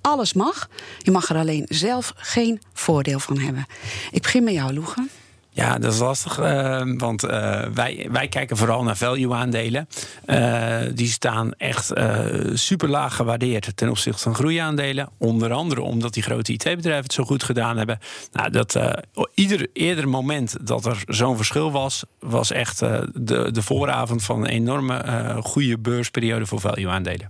Alles 0.02 0.34
mag. 0.34 0.70
Je 0.98 1.12
mag 1.12 1.30
er 1.30 1.36
alleen 1.36 1.66
zelf 1.70 2.14
geen 2.16 2.62
voordeel 2.74 3.20
van 3.20 3.40
hebben. 3.40 3.66
Ik 4.12 4.22
begin 4.22 4.44
met 4.44 4.54
jou, 4.54 4.74
Loegen. 4.74 5.10
Ja, 5.56 5.78
dat 5.78 5.94
is 5.94 6.00
lastig, 6.00 6.40
eh, 6.40 6.82
want 6.98 7.24
eh, 7.24 7.62
wij, 7.74 8.08
wij 8.12 8.28
kijken 8.28 8.58
vooral 8.58 8.84
naar 8.84 8.98
value-aandelen. 8.98 9.88
Eh, 10.26 10.80
die 10.94 11.08
staan 11.08 11.54
echt 11.54 11.92
eh, 11.92 12.26
super 12.54 12.90
laag 12.90 13.16
gewaardeerd 13.16 13.78
ten 13.78 13.90
opzichte 13.90 14.22
van 14.22 14.36
groeiaandelen. 14.36 15.10
Onder 15.18 15.52
andere 15.52 15.82
omdat 15.82 16.14
die 16.14 16.24
grote 16.24 16.52
IT-bedrijven 16.52 17.04
het 17.04 17.14
zo 17.14 17.24
goed 17.24 17.44
gedaan 17.44 17.78
hebben. 17.78 18.00
Nou, 18.32 18.50
dat, 18.50 18.80
ieder 19.34 19.68
eerder 19.74 20.10
moment 20.10 20.56
dat 20.62 20.86
er 20.86 21.04
zo'n 21.08 21.38
verschil 21.38 21.72
was, 21.72 22.04
was 22.20 22.52
echt 22.52 22.80
de, 22.80 23.50
de 23.52 23.62
vooravond 23.62 24.24
van 24.24 24.40
een 24.40 24.50
enorme 24.50 25.04
goede 25.44 25.78
beursperiode 25.78 26.46
voor 26.46 26.60
value-aandelen. 26.60 27.30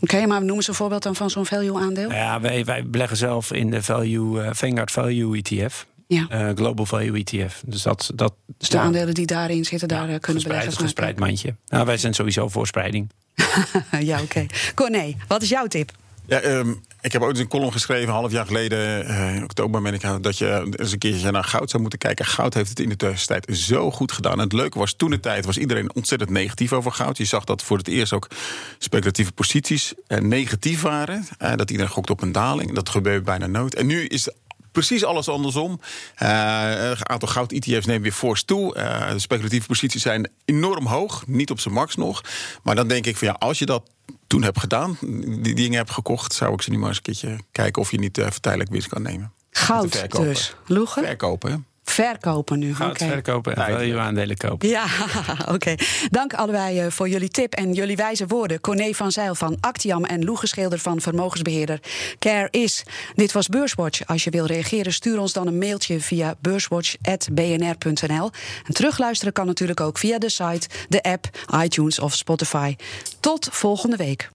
Oké, 0.00 0.26
maar 0.26 0.44
noem 0.44 0.56
eens 0.56 0.68
een 0.68 0.74
voorbeeld 0.74 1.02
dan 1.02 1.14
van 1.14 1.30
zo'n 1.30 1.46
value-aandeel. 1.46 2.10
Ja, 2.10 2.40
wij, 2.40 2.64
wij 2.64 2.86
beleggen 2.86 3.16
zelf 3.16 3.52
in 3.52 3.70
de 3.70 3.82
value, 3.82 4.54
Vanguard 4.54 4.90
Value 4.90 5.42
ETF. 5.42 5.86
Ja. 6.12 6.26
eh, 6.28 6.56
Global 6.56 6.86
Value 6.86 7.24
ETF. 7.24 7.62
Dus 7.66 7.82
dat, 7.82 8.10
dat 8.14 8.34
Dus 8.58 8.68
de 8.68 8.78
aandelen 8.78 9.14
die 9.14 9.26
daarin 9.26 9.64
zitten, 9.64 9.88
daar 9.88 10.08
eh, 10.08 10.18
kunnen 10.18 10.42
beleggers 10.42 10.74
naar 10.74 10.84
gespreid 10.84 11.18
mandje. 11.18 11.54
Nou, 11.66 11.86
wij 11.86 11.96
zijn 11.96 12.14
sowieso 12.14 12.48
voor 12.48 12.66
spreiding. 12.66 13.10
ja, 14.00 14.22
oké. 14.22 14.46
Corné, 14.74 15.14
wat 15.28 15.42
is 15.42 15.48
jouw 15.48 15.66
tip? 15.66 15.92
Ja, 16.26 16.40
ehm, 16.40 16.74
ik 17.00 17.12
heb 17.12 17.22
ooit 17.22 17.30
eens 17.30 17.40
een 17.40 17.48
column 17.48 17.72
geschreven, 17.72 18.08
een 18.08 18.14
half 18.14 18.32
jaar 18.32 18.46
geleden, 18.46 19.06
eh, 19.06 19.34
in 19.34 19.42
oktober 19.42 19.82
ben 19.82 19.94
ik, 19.94 20.02
dat 20.20 20.38
je 20.38 20.74
eens 20.76 20.92
een 20.92 20.98
keertje 20.98 21.30
naar 21.30 21.44
goud 21.44 21.70
zou 21.70 21.82
moeten 21.82 22.00
kijken. 22.00 22.24
Goud 22.24 22.54
heeft 22.54 22.68
het 22.68 22.80
in 22.80 22.88
de 22.88 22.96
tussentijd 22.96 23.56
zo 23.56 23.90
goed 23.90 24.12
gedaan. 24.12 24.32
En 24.32 24.38
het 24.38 24.52
leuke 24.52 24.78
was, 24.78 24.92
toen 24.92 25.10
de 25.10 25.20
tijd 25.20 25.44
was 25.44 25.58
iedereen 25.58 25.94
ontzettend 25.94 26.30
negatief 26.30 26.72
over 26.72 26.92
goud. 26.92 27.16
Je 27.18 27.24
zag 27.24 27.44
dat 27.44 27.62
voor 27.62 27.78
het 27.78 27.88
eerst 27.88 28.12
ook 28.12 28.28
speculatieve 28.78 29.32
posities 29.32 29.94
eh, 30.06 30.18
negatief 30.18 30.82
waren. 30.82 31.26
Eh, 31.38 31.56
dat 31.56 31.70
iedereen 31.70 31.92
gokt 31.92 32.10
op 32.10 32.22
een 32.22 32.32
daling. 32.32 32.74
Dat 32.74 32.88
gebeurt 32.88 33.24
bijna 33.24 33.46
nooit. 33.46 33.74
En 33.74 33.86
nu 33.86 34.06
is 34.06 34.28
Precies 34.72 35.04
alles 35.04 35.28
andersom. 35.28 35.80
Eh, 36.14 36.90
een 36.90 37.08
aantal 37.08 37.28
goud-ETF's 37.28 37.86
neemt 37.86 38.02
weer 38.02 38.12
fors 38.12 38.42
toe. 38.42 38.74
Eh, 38.74 39.10
de 39.10 39.18
speculatieve 39.18 39.66
posities 39.66 40.02
zijn 40.02 40.30
enorm 40.44 40.86
hoog. 40.86 41.26
Niet 41.26 41.50
op 41.50 41.60
zijn 41.60 41.74
max 41.74 41.96
nog. 41.96 42.20
Maar 42.62 42.74
dan 42.74 42.88
denk 42.88 43.06
ik 43.06 43.16
van 43.16 43.28
ja, 43.28 43.36
als 43.38 43.58
je 43.58 43.66
dat 43.66 43.82
toen 44.26 44.42
hebt 44.42 44.60
gedaan, 44.60 44.98
die 45.42 45.54
dingen 45.54 45.76
hebt 45.76 45.90
gekocht, 45.90 46.32
zou 46.32 46.52
ik 46.52 46.62
ze 46.62 46.70
nu 46.70 46.78
maar 46.78 46.88
eens 46.88 46.96
een 46.96 47.02
keertje 47.02 47.38
kijken 47.52 47.82
of 47.82 47.90
je 47.90 47.98
niet 47.98 48.18
uh, 48.18 48.26
tijdelijk 48.26 48.70
winst 48.70 48.88
kan 48.88 49.02
nemen. 49.02 49.32
Goud 49.50 50.10
dus. 50.10 50.54
Loegen? 50.66 51.04
Verkopen. 51.04 51.50
hè? 51.50 51.56
Verkopen 51.92 52.58
nu. 52.58 52.70
Oké. 52.70 52.84
het 52.84 53.02
verkopen 53.02 53.56
en 53.56 53.72
value 53.72 53.98
aandelen 53.98 54.36
kopen. 54.36 54.68
Ja, 54.68 54.84
oké. 55.54 55.74
Dank 56.10 56.34
allebei 56.34 56.80
eh, 56.80 56.90
voor 56.90 57.08
jullie 57.08 57.28
tip 57.28 57.54
en 57.54 57.72
jullie 57.72 57.96
wijze 57.96 58.26
woorden. 58.26 58.60
Corné 58.60 58.92
van 58.92 59.12
Zeil 59.12 59.34
van 59.34 59.56
Actiam 59.60 60.04
en 60.04 60.24
Loege 60.24 60.46
Schilder 60.46 60.78
van 60.78 61.00
vermogensbeheerder 61.00 61.80
Care 62.18 62.48
Is. 62.50 62.82
Dit 63.14 63.32
was 63.32 63.48
Beurswatch. 63.48 64.06
Als 64.06 64.24
je 64.24 64.30
wil 64.30 64.46
reageren, 64.46 64.92
stuur 64.92 65.18
ons 65.18 65.32
dan 65.32 65.46
een 65.46 65.58
mailtje 65.58 66.00
via 66.00 66.34
beurswatch.bnr.nl. 66.40 68.30
En 68.66 68.74
terugluisteren 68.74 69.32
kan 69.32 69.46
natuurlijk 69.46 69.80
ook 69.80 69.98
via 69.98 70.18
de 70.18 70.30
site, 70.30 70.68
de 70.88 71.02
app, 71.02 71.28
iTunes 71.62 71.98
of 71.98 72.14
Spotify. 72.14 72.76
Tot 73.20 73.48
volgende 73.50 73.96
week. 73.96 74.30